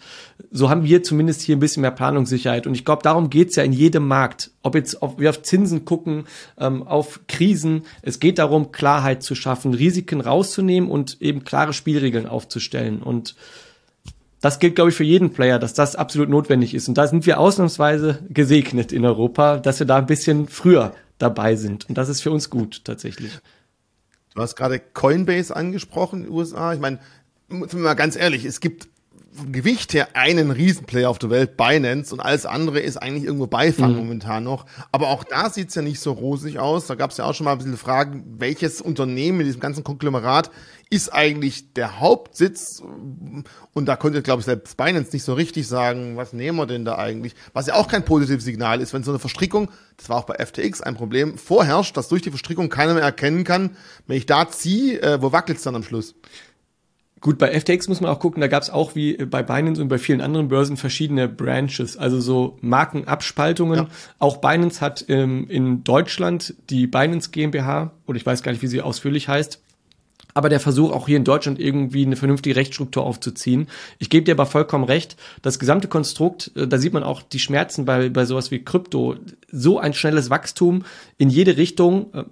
So 0.51 0.69
haben 0.69 0.85
wir 0.85 1.03
zumindest 1.03 1.43
hier 1.43 1.57
ein 1.57 1.61
bisschen 1.61 1.81
mehr 1.81 1.91
Planungssicherheit 1.91 2.67
und 2.67 2.75
ich 2.75 2.85
glaube, 2.85 3.03
darum 3.03 3.31
geht's 3.31 3.57
ja 3.57 3.63
in 3.63 3.73
jedem 3.73 4.07
Markt. 4.07 4.51
Ob 4.63 4.75
jetzt 4.75 5.03
ob 5.03 5.19
wir 5.19 5.31
auf 5.31 5.43
Zinsen 5.43 5.85
gucken, 5.85 6.25
auf 6.57 7.14
Krisen. 7.29 7.83
Es 8.03 8.21
geht 8.21 8.39
darum, 8.39 8.73
Klarheit 8.73 9.23
zu 9.23 9.35
schaffen, 9.35 9.75
Risiken 9.75 10.21
rauszunehmen 10.21 10.91
und 10.91 11.21
eben 11.21 11.45
klare 11.45 11.73
Spielregeln 11.73 12.27
aufzustellen. 12.27 13.03
Und 13.03 13.35
das 14.41 14.59
gilt, 14.59 14.75
glaube 14.75 14.91
ich, 14.91 14.97
für 14.97 15.05
jeden 15.05 15.33
Player, 15.33 15.59
dass 15.59 15.75
das 15.75 15.97
absolut 15.97 16.29
notwendig 16.29 16.75
ist. 16.75 16.89
Und 16.89 16.99
da 16.99 17.07
sind 17.07 17.25
wir 17.27 17.41
ausnahmsweise 17.41 18.23
gesegnet 18.29 18.93
in 18.93 19.07
Europa, 19.07 19.59
dass 19.59 19.79
wir 19.79 19.87
da 19.87 19.97
ein 19.97 20.07
bisschen 20.07 20.49
früher 20.49 20.95
dabei 21.19 21.57
sind. 21.57 21.89
Und 21.89 21.97
das 21.97 22.09
ist 22.09 22.21
für 22.21 22.31
uns 22.31 22.51
gut, 22.51 22.85
tatsächlich. 22.85 23.33
Du 24.35 24.43
hast 24.43 24.57
gerade 24.57 24.81
Coinbase 24.81 25.55
angesprochen 25.55 26.29
USA. 26.29 26.75
Ich 26.75 26.81
meine, 26.81 26.99
mal 27.49 27.95
ganz 27.95 28.17
ehrlich, 28.17 28.45
es 28.45 28.61
gibt 28.61 28.89
Gewicht 29.51 29.95
her 29.95 30.09
einen 30.15 30.51
Riesenplayer 30.51 31.11
auf 31.11 31.19
der 31.19 31.31
Welt, 31.31 31.57
Binance, 31.57 32.15
und 32.15 32.21
alles 32.21 32.47
andere 32.47 32.81
ist 32.81 32.97
eigentlich 32.97 33.25
irgendwo 33.25 33.47
Beifang 33.47 33.93
mhm. 33.93 33.99
momentan 33.99 34.45
noch. 34.45 34.67
Aber 34.93 35.09
auch 35.09 35.25
da 35.25 35.51
sieht's 35.51 35.75
ja 35.75 35.83
nicht 35.83 36.01
so 36.01 36.13
rosig 36.13 36.59
aus. 36.59 36.87
Da 36.87 36.95
gab's 36.95 37.17
ja 37.17 37.25
auch 37.25 37.35
schon 37.35 37.45
mal 37.45 37.53
ein 37.53 37.59
bisschen 37.59 37.77
Fragen, 37.77 38.25
welches 38.39 38.81
Unternehmen 38.81 39.41
in 39.41 39.47
diesem 39.47 39.61
ganzen 39.61 39.83
Konglomerat 39.83 40.51
ist 40.91 41.13
eigentlich 41.13 41.73
der 41.73 41.99
Hauptsitz? 41.99 42.81
Und 43.73 43.87
da 43.87 43.97
konnte, 43.97 44.23
glaube 44.23 44.41
ich, 44.41 44.47
selbst 44.47 44.77
Binance 44.77 45.11
nicht 45.13 45.25
so 45.25 45.35
richtig 45.35 45.67
sagen, 45.67 46.17
was 46.17 46.33
nehmen 46.33 46.57
wir 46.57 46.67
denn 46.67 46.85
da 46.85 46.97
eigentlich? 46.97 47.35
Was 47.53 47.67
ja 47.67 47.75
auch 47.75 47.89
kein 47.89 48.05
positives 48.05 48.45
Signal 48.45 48.81
ist, 48.81 48.95
wenn 48.95 49.03
so 49.03 49.11
eine 49.11 49.19
Verstrickung, 49.19 49.71
das 49.97 50.09
war 50.09 50.19
auch 50.19 50.25
bei 50.25 50.37
FTX 50.45 50.81
ein 50.81 50.95
Problem, 50.95 51.39
vorherrscht, 51.39 51.97
dass 51.97 52.09
durch 52.09 52.23
die 52.23 52.31
Verstrickung 52.31 52.69
keiner 52.69 52.95
mehr 52.95 53.03
erkennen 53.03 53.43
kann, 53.43 53.77
wenn 54.07 54.17
ich 54.17 54.27
da 54.27 54.49
ziehe, 54.49 55.03
äh, 55.03 55.21
wo 55.21 55.33
wackelt's 55.33 55.63
dann 55.65 55.75
am 55.75 55.83
Schluss? 55.83 56.15
Gut, 57.25 57.39
bei 57.39 57.59
FTX 57.59 57.89
muss 57.89 58.03
man 58.03 58.11
auch 58.11 58.19
gucken, 58.19 58.43
da 58.43 58.49
gab 58.49 58.63
es 58.63 58.69
auch 58.69 58.95
wie 58.95 59.15
bei 59.17 59.43
Binance 59.43 59.81
und 59.81 59.89
bei 59.89 59.97
vielen 59.97 60.21
anderen 60.21 60.49
Börsen 60.49 60.77
verschiedene 60.77 61.27
Branches, 61.27 61.97
also 61.97 62.21
so 62.21 62.59
Markenabspaltungen. 62.61 63.79
Ja. 63.79 63.89
Auch 64.19 64.43
Binance 64.43 64.83
hat 64.83 65.07
ähm, 65.09 65.47
in 65.49 65.85
Deutschland 65.85 66.53
die 66.69 66.87
Binance 66.87 67.31
GmbH, 67.31 67.93
oder 68.07 68.19
ich 68.19 68.27
weiß 68.27 68.43
gar 68.43 68.53
nicht, 68.53 68.61
wie 68.61 68.67
sie 68.67 68.83
ausführlich 68.83 69.27
heißt, 69.27 69.59
aber 70.35 70.51
der 70.51 70.61
Versuch, 70.61 70.93
auch 70.93 71.07
hier 71.07 71.17
in 71.17 71.25
Deutschland 71.25 71.59
irgendwie 71.59 72.05
eine 72.05 72.17
vernünftige 72.17 72.57
Rechtsstruktur 72.57 73.07
aufzuziehen. 73.07 73.69
Ich 73.99 74.11
gebe 74.11 74.27
dir 74.27 74.33
aber 74.33 74.45
vollkommen 74.45 74.85
recht, 74.85 75.17
das 75.41 75.59
gesamte 75.59 75.89
Konstrukt, 75.89 76.51
äh, 76.57 76.69
da 76.69 76.77
sieht 76.77 76.93
man 76.93 77.05
auch 77.05 77.23
die 77.23 77.39
Schmerzen 77.39 77.87
bei, 77.87 78.11
bei 78.11 78.27
sowas 78.27 78.51
wie 78.51 78.63
Krypto, 78.63 79.17
so 79.51 79.79
ein 79.79 79.95
schnelles 79.95 80.29
Wachstum 80.29 80.85
in 81.17 81.31
jede 81.31 81.57
Richtung, 81.57 82.13
äh, 82.13 82.25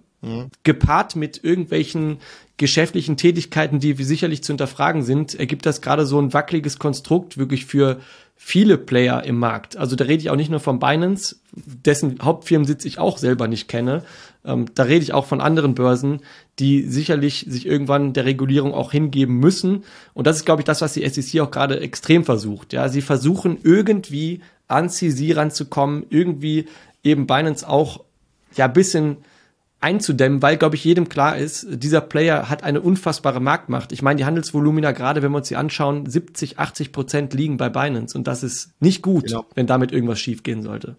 gepaart 0.63 1.17
mit 1.17 1.43
irgendwelchen 1.43 2.19
geschäftlichen 2.57 3.17
Tätigkeiten, 3.17 3.81
die 3.81 3.95
sicherlich 3.95 4.45
zu 4.45 4.53
hinterfragen 4.53 5.03
sind, 5.03 5.35
ergibt 5.35 5.67
das 5.67 5.81
gerade 5.81 6.07
so 6.07 6.21
ein 6.21 6.33
wackeliges 6.33 6.79
Konstrukt 6.79 7.39
wirklich 7.39 7.67
für 7.67 8.01
viele 8.37 8.79
Player 8.79 9.25
im 9.25 9.39
Markt. 9.39 9.77
Also 9.77 9.97
da 9.97 10.05
rede 10.05 10.21
ich 10.21 10.31
auch 10.31 10.37
nicht 10.37 10.51
nur 10.51 10.61
von 10.61 10.79
Binance, 10.79 11.37
dessen 11.53 12.19
Hauptfirmensitz 12.23 12.85
ich 12.85 12.99
auch 12.99 13.19
selber 13.19 13.49
nicht 13.49 13.69
kenne. 13.69 14.05
Ähm, 14.45 14.67
da 14.75 14.85
rede 14.85 15.03
ich 15.03 15.13
auch 15.13 15.27
von 15.27 15.41
anderen 15.41 15.75
Börsen, 15.75 16.21
die 16.59 16.83
sicherlich 16.83 17.47
sich 17.49 17.67
irgendwann 17.67 18.13
der 18.13 18.25
Regulierung 18.25 18.75
auch 18.75 18.93
hingeben 18.93 19.39
müssen. 19.39 19.85
Und 20.15 20.27
das 20.27 20.37
ist, 20.37 20.45
glaube 20.45 20.61
ich, 20.61 20.65
das, 20.65 20.81
was 20.81 20.93
die 20.93 21.09
SEC 21.09 21.41
auch 21.41 21.51
gerade 21.51 21.81
extrem 21.81 22.25
versucht. 22.25 22.73
Ja, 22.73 22.89
sie 22.89 23.03
versuchen 23.03 23.59
irgendwie 23.63 24.41
an 24.69 24.89
CZ 24.89 25.37
ranzukommen, 25.37 26.05
irgendwie 26.11 26.67
eben 27.05 27.27
Binance 27.27 27.69
auch 27.69 28.05
ja 28.57 28.67
bisschen 28.67 29.19
einzudämmen, 29.83 30.43
weil, 30.43 30.57
glaube 30.57 30.77
ich, 30.77 30.85
jedem 30.85 31.09
klar 31.09 31.37
ist, 31.37 31.67
dieser 31.69 32.01
Player 32.01 32.49
hat 32.49 32.63
eine 32.63 32.81
unfassbare 32.81 33.41
Marktmacht. 33.41 33.93
Ich 33.93 34.03
meine, 34.03 34.19
die 34.19 34.25
Handelsvolumina, 34.25 34.93
gerade 34.93 35.23
wenn 35.23 35.33
wir 35.33 35.39
uns 35.39 35.49
die 35.49 35.57
anschauen, 35.57 36.07
70, 36.07 36.59
80 36.59 36.93
Prozent 36.93 37.35
liegen 37.35 37.57
bei 37.57 37.69
Binance 37.69 38.17
und 38.17 38.27
das 38.27 38.43
ist 38.43 38.71
nicht 38.81 39.03
gut, 39.03 39.27
genau. 39.27 39.47
wenn 39.55 39.67
damit 39.67 39.93
irgendwas 39.93 40.21
schiefgehen 40.21 40.63
sollte. 40.63 40.97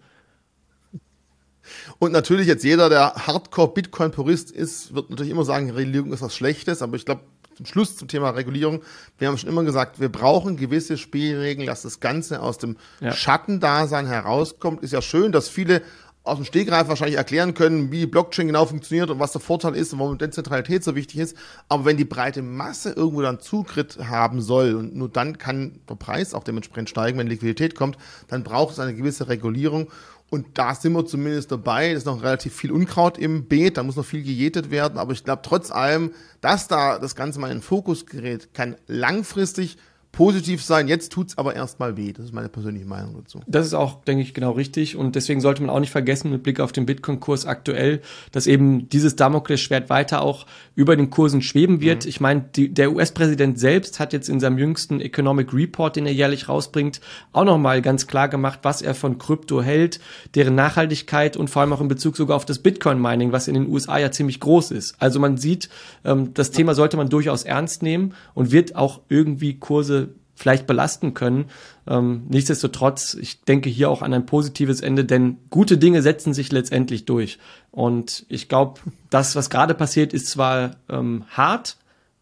Und 1.98 2.12
natürlich 2.12 2.46
jetzt 2.46 2.62
jeder, 2.62 2.90
der 2.90 3.14
Hardcore-Bitcoin-Purist 3.14 4.50
ist, 4.50 4.94
wird 4.94 5.08
natürlich 5.10 5.32
immer 5.32 5.44
sagen, 5.44 5.70
Regulierung 5.70 6.12
ist 6.12 6.20
was 6.20 6.36
Schlechtes, 6.36 6.82
aber 6.82 6.96
ich 6.96 7.06
glaube, 7.06 7.22
zum 7.56 7.66
Schluss 7.66 7.96
zum 7.96 8.08
Thema 8.08 8.30
Regulierung, 8.30 8.82
wir 9.16 9.28
haben 9.28 9.38
schon 9.38 9.48
immer 9.48 9.62
gesagt, 9.62 10.00
wir 10.00 10.08
brauchen 10.10 10.56
gewisse 10.56 10.98
Spielregeln, 10.98 11.66
dass 11.66 11.82
das 11.82 12.00
Ganze 12.00 12.42
aus 12.42 12.58
dem 12.58 12.76
ja. 13.00 13.12
Schattendasein 13.12 14.06
herauskommt. 14.06 14.82
Ist 14.82 14.92
ja 14.92 15.00
schön, 15.00 15.32
dass 15.32 15.48
viele 15.48 15.82
aus 16.24 16.36
dem 16.36 16.46
Stegreif 16.46 16.88
wahrscheinlich 16.88 17.18
erklären 17.18 17.52
können, 17.52 17.92
wie 17.92 18.06
Blockchain 18.06 18.46
genau 18.46 18.64
funktioniert 18.64 19.10
und 19.10 19.20
was 19.20 19.32
der 19.32 19.42
Vorteil 19.42 19.76
ist 19.76 19.92
und 19.92 19.98
warum 19.98 20.16
Dezentralität 20.16 20.82
so 20.82 20.94
wichtig 20.94 21.20
ist. 21.20 21.36
Aber 21.68 21.84
wenn 21.84 21.98
die 21.98 22.06
breite 22.06 22.40
Masse 22.40 22.92
irgendwo 22.92 23.20
dann 23.20 23.40
Zugriff 23.40 23.98
haben 23.98 24.40
soll 24.40 24.74
und 24.74 24.96
nur 24.96 25.10
dann 25.10 25.36
kann 25.36 25.80
der 25.88 25.96
Preis 25.96 26.32
auch 26.32 26.42
dementsprechend 26.42 26.88
steigen, 26.88 27.18
wenn 27.18 27.26
Liquidität 27.26 27.74
kommt, 27.74 27.98
dann 28.28 28.42
braucht 28.42 28.72
es 28.72 28.80
eine 28.80 28.94
gewisse 28.94 29.28
Regulierung. 29.28 29.88
Und 30.30 30.58
da 30.58 30.74
sind 30.74 30.94
wir 30.94 31.04
zumindest 31.04 31.52
dabei. 31.52 31.90
Es 31.90 31.98
ist 31.98 32.06
noch 32.06 32.22
relativ 32.22 32.56
viel 32.56 32.72
Unkraut 32.72 33.18
im 33.18 33.44
Beet, 33.44 33.76
da 33.76 33.82
muss 33.82 33.96
noch 33.96 34.06
viel 34.06 34.22
gejätet 34.22 34.70
werden. 34.70 34.98
Aber 34.98 35.12
ich 35.12 35.24
glaube 35.24 35.42
trotz 35.44 35.70
allem, 35.70 36.12
dass 36.40 36.68
da 36.68 36.98
das 36.98 37.14
Ganze 37.14 37.38
mal 37.38 37.48
in 37.48 37.58
den 37.58 37.62
Fokus 37.62 38.06
gerät, 38.06 38.54
kann 38.54 38.76
langfristig 38.86 39.76
positiv 40.14 40.62
sein. 40.62 40.88
Jetzt 40.88 41.12
tut's 41.12 41.36
aber 41.36 41.54
erstmal 41.54 41.96
weh. 41.96 42.12
Das 42.12 42.26
ist 42.26 42.32
meine 42.32 42.48
persönliche 42.48 42.86
Meinung 42.86 43.14
dazu. 43.14 43.40
Das 43.46 43.66
ist 43.66 43.74
auch, 43.74 44.02
denke 44.04 44.22
ich, 44.22 44.34
genau 44.34 44.52
richtig. 44.52 44.96
Und 44.96 45.16
deswegen 45.16 45.40
sollte 45.40 45.62
man 45.62 45.70
auch 45.70 45.80
nicht 45.80 45.90
vergessen, 45.90 46.30
mit 46.30 46.42
Blick 46.42 46.60
auf 46.60 46.72
den 46.72 46.86
Bitcoin-Kurs 46.86 47.46
aktuell, 47.46 48.00
dass 48.32 48.46
eben 48.46 48.88
dieses 48.88 49.16
Damoklesschwert 49.16 49.90
weiter 49.90 50.22
auch 50.22 50.46
über 50.74 50.96
den 50.96 51.10
Kursen 51.10 51.42
schweben 51.42 51.80
wird. 51.80 52.04
Mhm. 52.04 52.08
Ich 52.08 52.20
meine, 52.20 52.44
der 52.56 52.92
US-Präsident 52.92 53.58
selbst 53.58 54.00
hat 54.00 54.12
jetzt 54.12 54.28
in 54.28 54.40
seinem 54.40 54.58
jüngsten 54.58 55.00
Economic 55.00 55.52
Report, 55.52 55.96
den 55.96 56.06
er 56.06 56.12
jährlich 56.12 56.48
rausbringt, 56.48 57.00
auch 57.32 57.44
nochmal 57.44 57.82
ganz 57.82 58.06
klar 58.06 58.28
gemacht, 58.28 58.60
was 58.62 58.82
er 58.82 58.94
von 58.94 59.18
Krypto 59.18 59.62
hält, 59.62 60.00
deren 60.34 60.54
Nachhaltigkeit 60.54 61.36
und 61.36 61.50
vor 61.50 61.62
allem 61.62 61.72
auch 61.72 61.80
in 61.80 61.88
Bezug 61.88 62.16
sogar 62.16 62.36
auf 62.36 62.44
das 62.44 62.60
Bitcoin-Mining, 62.60 63.32
was 63.32 63.48
in 63.48 63.54
den 63.54 63.68
USA 63.68 63.98
ja 63.98 64.10
ziemlich 64.10 64.40
groß 64.40 64.70
ist. 64.70 64.94
Also 64.98 65.18
man 65.18 65.36
sieht, 65.36 65.68
ähm, 66.04 66.34
das 66.34 66.50
Thema 66.50 66.74
sollte 66.74 66.96
man 66.96 67.08
durchaus 67.08 67.44
ernst 67.44 67.82
nehmen 67.82 68.14
und 68.34 68.52
wird 68.52 68.76
auch 68.76 69.00
irgendwie 69.08 69.58
Kurse 69.58 70.03
vielleicht 70.34 70.66
belasten 70.66 71.14
können. 71.14 71.46
Ähm, 71.86 72.24
nichtsdestotrotz, 72.28 73.14
ich 73.14 73.42
denke 73.42 73.70
hier 73.70 73.90
auch 73.90 74.02
an 74.02 74.12
ein 74.12 74.26
positives 74.26 74.80
Ende, 74.80 75.04
denn 75.04 75.38
gute 75.50 75.78
Dinge 75.78 76.02
setzen 76.02 76.34
sich 76.34 76.50
letztendlich 76.52 77.04
durch. 77.04 77.38
Und 77.70 78.26
ich 78.28 78.48
glaube, 78.48 78.80
das, 79.10 79.36
was 79.36 79.50
gerade 79.50 79.74
passiert, 79.74 80.12
ist 80.12 80.28
zwar 80.28 80.76
ähm, 80.88 81.24
hart, 81.30 81.76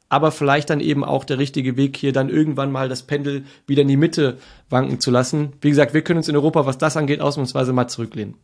aber 0.09 0.31
vielleicht 0.31 0.69
dann 0.69 0.81
eben 0.81 1.05
auch 1.05 1.25
der 1.25 1.39
richtige 1.39 1.77
Weg, 1.79 1.97
hier 1.97 2.13
dann 2.13 2.29
irgendwann 2.29 2.71
mal 2.71 2.91
das 2.91 3.03
Pendel 3.03 3.45
wieder 3.67 3.83
in 3.83 3.89
die 3.89 3.97
Mitte 3.97 4.37
wanken 4.69 5.01
zu 5.01 5.11
lassen. 5.11 5.55
Wie 5.63 5.71
gesagt, 5.71 5.95
wir 5.95 6.03
können 6.03 6.19
uns 6.19 6.29
in 6.29 6.37
Europa, 6.37 6.67
was 6.67 6.77
das 6.77 6.99
angeht, 6.99 7.23
ausnahmsweise 7.23 7.73
mal 7.73 7.89
zurücklehnen. 7.89 8.35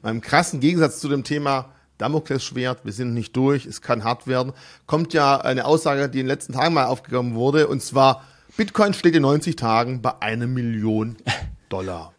Beim 0.00 0.22
krassen 0.22 0.60
Gegensatz 0.60 0.98
zu 0.98 1.08
dem 1.08 1.24
Thema 1.24 1.74
Damoklesschwert, 2.02 2.84
wir 2.84 2.92
sind 2.92 3.14
nicht 3.14 3.36
durch, 3.36 3.64
es 3.64 3.80
kann 3.80 4.02
hart 4.02 4.26
werden, 4.26 4.52
kommt 4.86 5.14
ja 5.14 5.40
eine 5.40 5.64
Aussage, 5.66 6.08
die 6.08 6.18
in 6.18 6.24
den 6.24 6.28
letzten 6.28 6.52
Tagen 6.52 6.74
mal 6.74 6.86
aufgenommen 6.86 7.36
wurde, 7.36 7.68
und 7.68 7.80
zwar, 7.80 8.24
Bitcoin 8.56 8.92
steht 8.92 9.14
in 9.14 9.22
90 9.22 9.54
Tagen 9.54 10.02
bei 10.02 10.20
einer 10.20 10.48
Million 10.48 11.16
Dollar. 11.68 12.12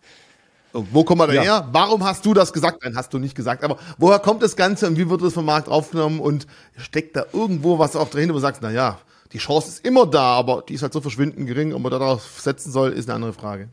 wo 0.72 1.04
kommen 1.04 1.20
wir 1.20 1.28
da 1.28 1.34
ja. 1.34 1.42
her? 1.42 1.70
Warum 1.74 2.02
hast 2.06 2.26
du 2.26 2.34
das 2.34 2.54
gesagt? 2.54 2.80
Nein, 2.82 2.96
hast 2.96 3.14
du 3.14 3.20
nicht 3.20 3.36
gesagt. 3.36 3.62
Aber 3.62 3.78
woher 3.98 4.20
kommt 4.20 4.42
das 4.42 4.56
Ganze 4.56 4.88
und 4.88 4.98
wie 4.98 5.10
wird 5.10 5.22
das 5.22 5.34
vom 5.34 5.46
Markt 5.46 5.68
aufgenommen? 5.68 6.22
Und 6.22 6.48
steckt 6.78 7.18
da 7.18 7.26
irgendwo 7.34 7.78
was 7.78 7.98
auch 7.98 8.10
dahinter, 8.10 8.34
wo 8.34 8.38
du 8.38 8.42
sagst, 8.42 8.62
na 8.64 8.72
ja, 8.72 9.00
die 9.34 9.38
Chance 9.38 9.68
ist 9.68 9.86
immer 9.86 10.06
da, 10.08 10.38
aber 10.38 10.64
die 10.68 10.76
ist 10.76 10.82
halt 10.82 10.94
so 10.94 11.02
verschwindend 11.02 11.46
gering. 11.46 11.74
Ob 11.74 11.82
man 11.82 11.92
darauf 11.92 12.40
setzen 12.40 12.72
soll, 12.72 12.94
ist 12.94 13.10
eine 13.10 13.16
andere 13.16 13.34
Frage. 13.34 13.68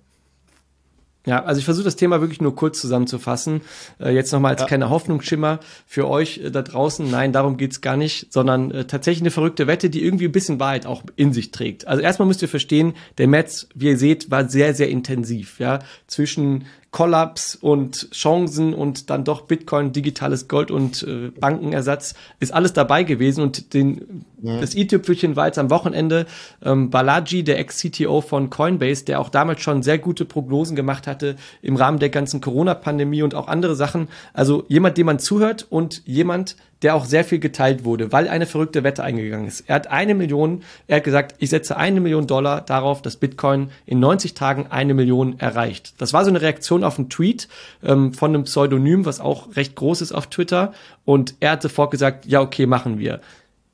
Ja, 1.27 1.45
also 1.45 1.59
ich 1.59 1.67
versuche 1.67 1.85
das 1.85 1.97
Thema 1.97 2.21
wirklich 2.23 2.41
nur 2.41 2.57
kurz 2.57 2.81
zusammenzufassen. 2.81 3.61
Äh, 3.99 4.15
jetzt 4.15 4.33
nochmal 4.33 4.53
als 4.53 4.63
ja. 4.63 4.67
kleiner 4.67 4.89
Hoffnungsschimmer 4.89 5.61
für 5.87 6.09
euch 6.09 6.39
äh, 6.39 6.51
da 6.51 6.63
draußen. 6.63 7.11
Nein, 7.11 7.33
darum 7.33 7.59
geht's 7.59 7.83
gar 7.83 7.99
nicht, 7.99 8.33
sondern 8.33 8.71
äh, 8.71 8.87
tatsächlich 8.87 9.23
eine 9.23 9.31
verrückte 9.31 9.67
Wette, 9.67 9.91
die 9.91 10.03
irgendwie 10.03 10.25
ein 10.25 10.33
bisschen 10.33 10.59
Wahrheit 10.61 10.87
auch 10.87 11.03
in 11.17 11.35
sich 11.35 11.51
trägt. 11.51 11.87
Also 11.87 12.03
erstmal 12.03 12.27
müsst 12.27 12.41
ihr 12.41 12.49
verstehen, 12.49 12.95
der 13.19 13.29
Metz, 13.29 13.69
wie 13.75 13.89
ihr 13.89 13.99
seht, 13.99 14.31
war 14.31 14.49
sehr, 14.49 14.75
sehr 14.75 14.89
intensiv. 14.89 15.61
Ja, 15.61 15.81
zwischen 16.07 16.65
Kollaps 16.91 17.55
und 17.55 18.11
Chancen 18.13 18.75
und 18.75 19.11
dann 19.11 19.25
doch 19.25 19.43
Bitcoin, 19.43 19.93
digitales 19.93 20.49
Gold 20.49 20.71
und 20.71 21.03
äh, 21.05 21.31
Bankenersatz 21.39 22.15
ist 22.41 22.53
alles 22.53 22.73
dabei 22.73 23.05
gewesen 23.05 23.43
und 23.43 23.75
den, 23.75 24.25
das 24.43 24.75
i-Tüpfelchen 24.75 25.37
war 25.37 25.47
jetzt 25.47 25.59
am 25.59 25.71
Wochenende 25.71 26.27
ähm, 26.65 26.91
Balaji, 26.91 27.45
der 27.45 27.59
Ex-CTO 27.59 28.21
von 28.21 28.51
Coinbase, 28.51 29.05
der 29.05 29.21
auch 29.21 29.29
damals 29.29 29.61
schon 29.61 29.83
sehr 29.83 29.99
gute 29.99 30.25
Prognosen 30.25 30.77
gemacht 30.77 31.07
hatte 31.07 31.37
im 31.63 31.77
Rahmen 31.77 31.99
der 31.99 32.11
ganzen 32.11 32.41
Corona-Pandemie 32.41 33.23
und 33.23 33.35
auch 33.35 33.49
andere 33.49 33.75
Sachen. 33.75 34.09
Also 34.33 34.65
jemand, 34.69 34.99
dem 34.99 35.07
man 35.07 35.19
zuhört 35.19 35.67
und 35.69 36.03
jemand, 36.07 36.57
der 36.83 36.95
auch 36.95 37.05
sehr 37.05 37.25
viel 37.25 37.39
geteilt 37.39 37.85
wurde, 37.85 38.13
weil 38.13 38.29
eine 38.29 38.47
verrückte 38.47 38.85
Wette 38.85 39.03
eingegangen 39.03 39.47
ist. 39.47 39.65
Er 39.67 39.75
hat 39.75 39.89
eine 39.89 40.15
Million, 40.15 40.63
er 40.87 40.97
hat 40.97 41.05
gesagt, 41.05 41.35
ich 41.39 41.51
setze 41.51 41.77
eine 41.77 42.01
Million 42.01 42.27
Dollar 42.27 42.63
darauf, 42.63 43.03
dass 43.03 43.17
Bitcoin 43.17 43.71
in 43.87 44.01
90 44.01 44.35
Tagen 44.35 44.67
eine 44.71 44.95
Million 44.95 45.39
erreicht. 45.39 45.95
Das 45.99 46.13
war 46.13 46.25
so 46.25 46.31
eine 46.31 46.41
Reaktion 46.41 46.85
auf 46.85 46.99
einen 46.99 47.11
Tweet 47.11 47.49
ähm, 47.83 48.15
von 48.15 48.31
einem 48.31 48.45
Pseudonym, 48.45 49.05
was 49.05 49.21
auch 49.21 49.57
recht 49.57 49.77
groß 49.77 50.01
ist 50.01 50.13
auf 50.13 50.29
Twitter. 50.29 50.73
Und 51.05 51.35
er 51.41 51.53
hat 51.53 51.63
sofort 51.63 51.91
gesagt, 51.91 52.27
ja, 52.27 52.41
okay, 52.41 52.67
machen 52.67 52.99
wir. 52.99 53.21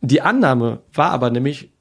Die 0.07 0.23
Annahme 0.23 0.83
war 0.95 1.11
aber 1.11 1.31
nämlich, 1.31 1.73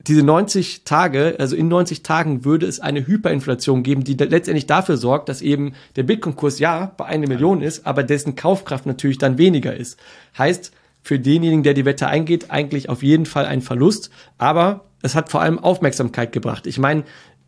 diese 0.00 0.22
90 0.22 0.84
Tage, 0.84 1.36
also 1.38 1.56
in 1.56 1.68
90 1.68 2.02
Tagen 2.02 2.44
würde 2.44 2.66
es 2.66 2.80
eine 2.80 3.06
Hyperinflation 3.06 3.82
geben, 3.82 4.04
die 4.04 4.14
letztendlich 4.14 4.66
dafür 4.66 4.96
sorgt, 4.96 5.28
dass 5.28 5.42
eben 5.42 5.72
der 5.96 6.04
Bitcoin-Kurs 6.04 6.58
ja 6.58 6.92
bei 6.96 7.06
einer 7.06 7.28
Million 7.28 7.62
ist, 7.62 7.86
aber 7.86 8.02
dessen 8.02 8.36
Kaufkraft 8.36 8.86
natürlich 8.86 9.18
dann 9.18 9.38
weniger 9.38 9.74
ist. 9.74 9.98
Heißt, 10.38 10.72
für 11.02 11.18
denjenigen, 11.18 11.62
der 11.62 11.74
die 11.74 11.84
Wette 11.84 12.08
eingeht, 12.08 12.50
eigentlich 12.50 12.88
auf 12.88 13.02
jeden 13.02 13.26
Fall 13.26 13.46
ein 13.46 13.62
Verlust, 13.62 14.10
aber 14.38 14.84
es 15.02 15.14
hat 15.14 15.30
vor 15.30 15.40
allem 15.40 15.58
Aufmerksamkeit 15.58 16.32
gebracht. 16.32 16.66
Ich 16.66 16.78
meine, 16.78 17.04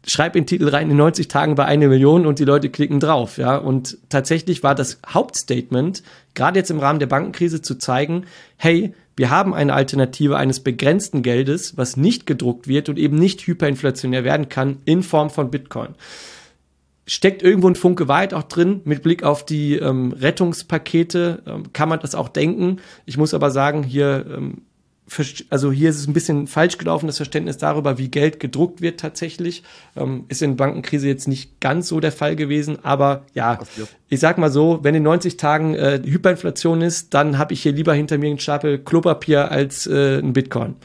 schreib 0.06 0.36
in 0.36 0.42
den 0.42 0.48
Titel 0.48 0.68
rein, 0.68 0.90
in 0.90 0.96
90 0.96 1.26
Tagen 1.28 1.54
bei 1.56 1.64
einer 1.64 1.88
Million 1.88 2.24
und 2.24 2.38
die 2.38 2.44
Leute 2.44 2.70
klicken 2.70 3.00
drauf, 3.00 3.36
ja. 3.38 3.56
Und 3.56 3.98
tatsächlich 4.08 4.62
war 4.62 4.76
das 4.76 5.00
Hauptstatement, 5.08 6.04
gerade 6.34 6.58
jetzt 6.58 6.70
im 6.70 6.78
Rahmen 6.78 7.00
der 7.00 7.08
Bankenkrise 7.08 7.62
zu 7.62 7.76
zeigen, 7.76 8.26
hey, 8.56 8.94
wir 9.18 9.30
haben 9.30 9.52
eine 9.52 9.74
Alternative 9.74 10.36
eines 10.36 10.60
begrenzten 10.60 11.22
Geldes, 11.22 11.76
was 11.76 11.96
nicht 11.96 12.24
gedruckt 12.24 12.68
wird 12.68 12.88
und 12.88 13.00
eben 13.00 13.18
nicht 13.18 13.40
hyperinflationär 13.42 14.22
werden 14.22 14.48
kann 14.48 14.78
in 14.84 15.02
Form 15.02 15.28
von 15.28 15.50
Bitcoin. 15.50 15.96
Steckt 17.04 17.42
irgendwo 17.42 17.68
ein 17.68 17.74
Funke 17.74 18.06
Wahrheit 18.06 18.32
auch 18.32 18.44
drin, 18.44 18.80
mit 18.84 19.02
Blick 19.02 19.24
auf 19.24 19.44
die 19.44 19.74
ähm, 19.74 20.12
Rettungspakete 20.12 21.42
ähm, 21.46 21.72
kann 21.72 21.88
man 21.88 21.98
das 21.98 22.14
auch 22.14 22.28
denken. 22.28 22.76
Ich 23.06 23.16
muss 23.16 23.34
aber 23.34 23.50
sagen, 23.50 23.82
hier 23.82 24.24
ähm, 24.32 24.62
also 25.50 25.72
hier 25.72 25.90
ist 25.90 25.98
es 25.98 26.06
ein 26.06 26.12
bisschen 26.12 26.46
falsch 26.46 26.78
gelaufen, 26.78 27.06
das 27.06 27.16
Verständnis 27.16 27.58
darüber, 27.58 27.98
wie 27.98 28.08
Geld 28.08 28.40
gedruckt 28.40 28.80
wird 28.80 29.00
tatsächlich. 29.00 29.62
Ähm, 29.96 30.24
ist 30.28 30.42
in 30.42 30.56
Bankenkrise 30.56 31.08
jetzt 31.08 31.28
nicht 31.28 31.60
ganz 31.60 31.88
so 31.88 32.00
der 32.00 32.12
Fall 32.12 32.36
gewesen, 32.36 32.78
aber 32.82 33.24
ja, 33.34 33.58
ich 34.08 34.20
sag 34.20 34.38
mal 34.38 34.50
so, 34.50 34.80
wenn 34.82 34.94
in 34.94 35.02
90 35.02 35.36
Tagen 35.36 35.74
äh, 35.74 36.00
Hyperinflation 36.04 36.82
ist, 36.82 37.14
dann 37.14 37.38
habe 37.38 37.52
ich 37.52 37.62
hier 37.62 37.72
lieber 37.72 37.94
hinter 37.94 38.18
mir 38.18 38.30
einen 38.30 38.38
Stapel 38.38 38.78
Klopapier 38.78 39.50
als 39.50 39.86
äh, 39.86 40.18
ein 40.18 40.32
Bitcoin. 40.32 40.76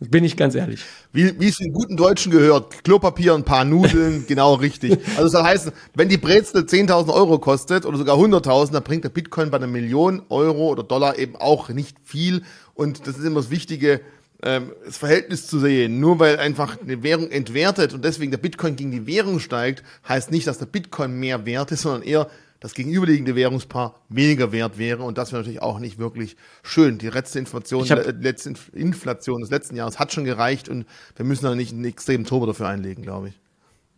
Bin 0.00 0.22
ich 0.22 0.36
ganz 0.36 0.54
ehrlich. 0.54 0.84
Wie, 1.12 1.40
wie 1.40 1.48
es 1.48 1.58
in 1.58 1.72
guten 1.72 1.96
Deutschen 1.96 2.30
gehört, 2.30 2.84
Klopapier, 2.84 3.34
ein 3.34 3.42
paar 3.42 3.64
Nudeln, 3.64 4.26
genau 4.28 4.54
richtig. 4.54 4.92
Also 5.10 5.24
das 5.24 5.32
soll 5.32 5.42
heißen, 5.42 5.72
wenn 5.94 6.08
die 6.08 6.18
Brezel 6.18 6.62
10.000 6.62 7.12
Euro 7.12 7.38
kostet 7.40 7.84
oder 7.84 7.98
sogar 7.98 8.16
100.000, 8.16 8.72
dann 8.72 8.84
bringt 8.84 9.02
der 9.02 9.08
Bitcoin 9.08 9.50
bei 9.50 9.56
einer 9.56 9.66
Million 9.66 10.22
Euro 10.28 10.68
oder 10.68 10.84
Dollar 10.84 11.18
eben 11.18 11.34
auch 11.34 11.68
nicht 11.70 11.96
viel. 12.04 12.42
Und 12.74 13.08
das 13.08 13.18
ist 13.18 13.24
immer 13.24 13.40
das 13.40 13.50
Wichtige, 13.50 14.00
ähm, 14.40 14.70
das 14.86 14.98
Verhältnis 14.98 15.48
zu 15.48 15.58
sehen. 15.58 15.98
Nur 15.98 16.20
weil 16.20 16.38
einfach 16.38 16.80
eine 16.80 17.02
Währung 17.02 17.32
entwertet 17.32 17.92
und 17.92 18.04
deswegen 18.04 18.30
der 18.30 18.38
Bitcoin 18.38 18.76
gegen 18.76 18.92
die 18.92 19.06
Währung 19.08 19.40
steigt, 19.40 19.82
heißt 20.08 20.30
nicht, 20.30 20.46
dass 20.46 20.58
der 20.58 20.66
Bitcoin 20.66 21.18
mehr 21.18 21.44
wert 21.44 21.72
ist, 21.72 21.82
sondern 21.82 22.02
eher 22.02 22.28
das 22.60 22.74
gegenüberliegende 22.74 23.36
Währungspaar 23.36 24.00
weniger 24.08 24.52
wert 24.52 24.78
wäre. 24.78 25.02
Und 25.02 25.18
das 25.18 25.32
wäre 25.32 25.42
natürlich 25.42 25.62
auch 25.62 25.78
nicht 25.78 25.98
wirklich 25.98 26.36
schön. 26.62 26.98
Die 26.98 27.08
letzte 27.08 27.38
Inflation, 27.38 27.86
letzte 28.20 28.54
Inflation 28.72 29.40
des 29.40 29.50
letzten 29.50 29.76
Jahres 29.76 29.98
hat 29.98 30.12
schon 30.12 30.24
gereicht 30.24 30.68
und 30.68 30.84
wir 31.16 31.24
müssen 31.24 31.44
da 31.44 31.54
nicht 31.54 31.72
einen 31.72 31.84
extremen 31.84 32.24
Turbo 32.24 32.46
dafür 32.46 32.68
einlegen, 32.68 33.02
glaube 33.02 33.28
ich. 33.28 33.40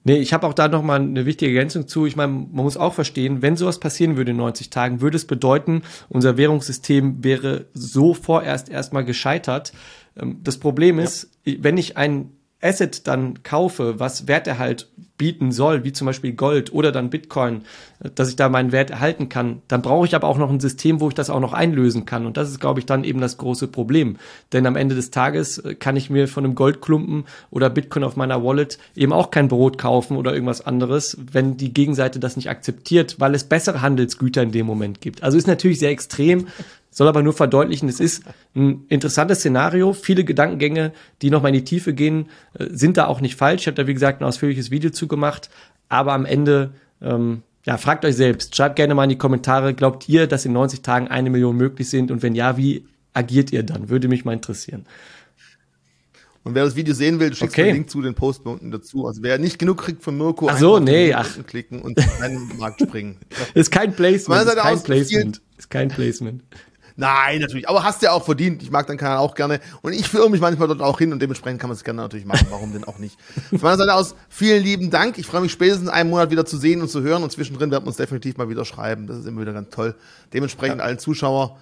Nee, 0.02 0.18
ich 0.18 0.32
habe 0.32 0.46
auch 0.46 0.54
da 0.54 0.68
noch 0.68 0.82
mal 0.82 0.98
eine 0.98 1.26
wichtige 1.26 1.54
Ergänzung 1.54 1.86
zu. 1.86 2.06
Ich 2.06 2.16
meine, 2.16 2.32
man 2.32 2.64
muss 2.64 2.78
auch 2.78 2.94
verstehen, 2.94 3.42
wenn 3.42 3.56
sowas 3.56 3.80
passieren 3.80 4.16
würde 4.16 4.30
in 4.30 4.38
90 4.38 4.70
Tagen, 4.70 5.02
würde 5.02 5.16
es 5.16 5.26
bedeuten, 5.26 5.82
unser 6.08 6.38
Währungssystem 6.38 7.22
wäre 7.22 7.66
so 7.74 8.14
vorerst 8.14 8.70
erstmal 8.70 9.04
gescheitert. 9.04 9.72
Ähm, 10.16 10.40
das 10.42 10.58
Problem 10.58 10.98
ist, 10.98 11.30
ja. 11.44 11.56
wenn 11.60 11.76
ich 11.76 11.98
ein 11.98 12.30
Asset 12.62 13.06
dann 13.06 13.42
kaufe, 13.42 13.98
was 13.98 14.28
Werterhalt 14.28 14.88
bieten 15.20 15.52
soll, 15.52 15.84
wie 15.84 15.92
zum 15.92 16.06
Beispiel 16.06 16.32
Gold 16.32 16.72
oder 16.72 16.92
dann 16.92 17.10
Bitcoin, 17.10 17.60
dass 18.14 18.30
ich 18.30 18.36
da 18.36 18.48
meinen 18.48 18.72
Wert 18.72 18.88
erhalten 18.88 19.28
kann, 19.28 19.60
dann 19.68 19.82
brauche 19.82 20.06
ich 20.06 20.14
aber 20.14 20.26
auch 20.26 20.38
noch 20.38 20.48
ein 20.48 20.60
System, 20.60 20.98
wo 20.98 21.08
ich 21.08 21.14
das 21.14 21.28
auch 21.28 21.40
noch 21.40 21.52
einlösen 21.52 22.06
kann. 22.06 22.24
Und 22.24 22.38
das 22.38 22.48
ist, 22.48 22.58
glaube 22.58 22.80
ich, 22.80 22.86
dann 22.86 23.04
eben 23.04 23.20
das 23.20 23.36
große 23.36 23.68
Problem. 23.68 24.16
Denn 24.54 24.66
am 24.66 24.76
Ende 24.76 24.94
des 24.94 25.10
Tages 25.10 25.58
äh, 25.58 25.74
kann 25.74 25.96
ich 25.96 26.08
mir 26.08 26.26
von 26.26 26.44
einem 26.44 26.54
Goldklumpen 26.54 27.24
oder 27.50 27.68
Bitcoin 27.68 28.02
auf 28.02 28.16
meiner 28.16 28.42
Wallet 28.42 28.78
eben 28.96 29.12
auch 29.12 29.30
kein 29.30 29.48
Brot 29.48 29.76
kaufen 29.76 30.16
oder 30.16 30.32
irgendwas 30.32 30.64
anderes, 30.64 31.18
wenn 31.30 31.58
die 31.58 31.74
Gegenseite 31.74 32.18
das 32.18 32.36
nicht 32.36 32.48
akzeptiert, 32.48 33.16
weil 33.18 33.34
es 33.34 33.44
bessere 33.44 33.82
Handelsgüter 33.82 34.42
in 34.42 34.52
dem 34.52 34.64
Moment 34.64 35.02
gibt. 35.02 35.22
Also 35.22 35.36
ist 35.36 35.46
natürlich 35.46 35.80
sehr 35.80 35.90
extrem, 35.90 36.46
soll 36.90 37.08
aber 37.08 37.22
nur 37.22 37.32
verdeutlichen, 37.32 37.88
es 37.88 38.00
ist 38.00 38.24
ein 38.54 38.84
interessantes 38.88 39.38
Szenario. 39.38 39.92
Viele 39.92 40.24
Gedankengänge, 40.24 40.92
die 41.22 41.30
nochmal 41.30 41.50
in 41.50 41.60
die 41.60 41.64
Tiefe 41.64 41.94
gehen, 41.94 42.26
äh, 42.58 42.66
sind 42.70 42.96
da 42.96 43.06
auch 43.06 43.20
nicht 43.20 43.36
falsch. 43.36 43.62
Ich 43.62 43.66
habe 43.68 43.76
da, 43.76 43.86
wie 43.86 43.94
gesagt, 43.94 44.20
ein 44.20 44.24
ausführliches 44.24 44.70
Video 44.70 44.90
zugemacht. 44.90 45.50
Aber 45.88 46.12
am 46.12 46.26
Ende, 46.26 46.72
ähm, 47.00 47.42
ja, 47.64 47.76
fragt 47.76 48.04
euch 48.04 48.16
selbst. 48.16 48.56
Schreibt 48.56 48.76
gerne 48.76 48.94
mal 48.94 49.04
in 49.04 49.10
die 49.10 49.18
Kommentare, 49.18 49.74
glaubt 49.74 50.08
ihr, 50.08 50.26
dass 50.26 50.44
in 50.44 50.52
90 50.52 50.82
Tagen 50.82 51.08
eine 51.08 51.30
Million 51.30 51.56
möglich 51.56 51.88
sind? 51.88 52.10
Und 52.10 52.22
wenn 52.22 52.34
ja, 52.34 52.56
wie 52.56 52.84
agiert 53.12 53.52
ihr 53.52 53.62
dann? 53.62 53.88
Würde 53.88 54.08
mich 54.08 54.24
mal 54.24 54.32
interessieren. 54.32 54.84
Und 56.42 56.54
wer 56.54 56.64
das 56.64 56.74
Video 56.74 56.94
sehen 56.94 57.20
will, 57.20 57.34
schickst 57.34 57.54
okay. 57.54 57.66
den 57.66 57.74
Link 57.74 57.90
zu 57.90 58.00
den 58.00 58.14
Posten 58.14 58.48
unten 58.48 58.70
dazu. 58.70 59.06
Also 59.06 59.22
wer 59.22 59.38
nicht 59.38 59.58
genug 59.58 59.78
kriegt 59.78 60.02
von 60.02 60.16
Mirko, 60.16 60.48
ach 60.48 60.58
so, 60.58 60.78
nee, 60.78 61.12
ach. 61.12 61.28
klicken 61.46 61.82
und 61.82 61.98
in 61.98 62.22
einen 62.22 62.56
Markt 62.56 62.80
springen. 62.80 63.18
ist 63.54 63.70
kein 63.70 63.94
Placement. 63.94 64.48
Ist 64.48 64.56
kein 64.56 64.82
Placement. 64.82 65.42
Ist 65.58 65.70
kein 65.70 65.88
Placement. 65.88 66.42
Nein, 67.00 67.40
natürlich. 67.40 67.66
Aber 67.66 67.82
hast 67.82 68.02
du 68.02 68.06
ja 68.06 68.12
auch 68.12 68.24
verdient. 68.24 68.62
Ich 68.62 68.70
mag 68.70 68.86
deinen 68.86 68.98
Kanal 68.98 69.16
auch 69.16 69.34
gerne. 69.34 69.58
Und 69.80 69.94
ich 69.94 70.06
führe 70.06 70.28
mich 70.28 70.40
manchmal 70.40 70.68
dort 70.68 70.82
auch 70.82 70.98
hin 70.98 71.14
und 71.14 71.22
dementsprechend 71.22 71.58
kann 71.58 71.70
man 71.70 71.76
es 71.76 71.82
gerne 71.82 72.02
natürlich 72.02 72.26
machen. 72.26 72.46
Warum 72.50 72.74
denn 72.74 72.84
auch 72.84 72.98
nicht? 72.98 73.18
Von 73.48 73.60
meiner 73.62 73.78
Seite 73.78 73.94
aus 73.94 74.14
vielen 74.28 74.62
lieben 74.62 74.90
Dank. 74.90 75.16
Ich 75.16 75.26
freue 75.26 75.40
mich 75.40 75.50
spätestens 75.50 75.88
einen 75.88 76.10
Monat 76.10 76.30
wieder 76.30 76.44
zu 76.44 76.58
sehen 76.58 76.82
und 76.82 76.88
zu 76.88 77.00
hören. 77.00 77.22
Und 77.22 77.32
zwischendrin 77.32 77.70
werden 77.70 77.84
wir 77.84 77.88
uns 77.88 77.96
definitiv 77.96 78.36
mal 78.36 78.50
wieder 78.50 78.66
schreiben. 78.66 79.06
Das 79.06 79.16
ist 79.16 79.26
immer 79.26 79.40
wieder 79.40 79.54
ganz 79.54 79.70
toll. 79.70 79.94
Dementsprechend 80.34 80.78
ja. 80.78 80.84
allen 80.84 80.98
Zuschauer 80.98 81.56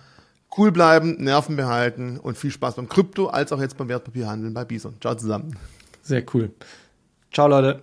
cool 0.57 0.73
bleiben, 0.73 1.23
Nerven 1.23 1.55
behalten 1.55 2.19
und 2.19 2.37
viel 2.37 2.51
Spaß 2.51 2.75
beim 2.75 2.89
Krypto 2.89 3.29
als 3.29 3.53
auch 3.53 3.61
jetzt 3.61 3.77
beim 3.77 3.89
Wertpapierhandeln 3.89 4.53
bei 4.53 4.65
Bison. 4.65 4.97
Ciao 5.01 5.15
zusammen. 5.15 5.57
Sehr 6.03 6.25
cool. 6.35 6.51
Ciao, 7.33 7.47
Leute. 7.47 7.83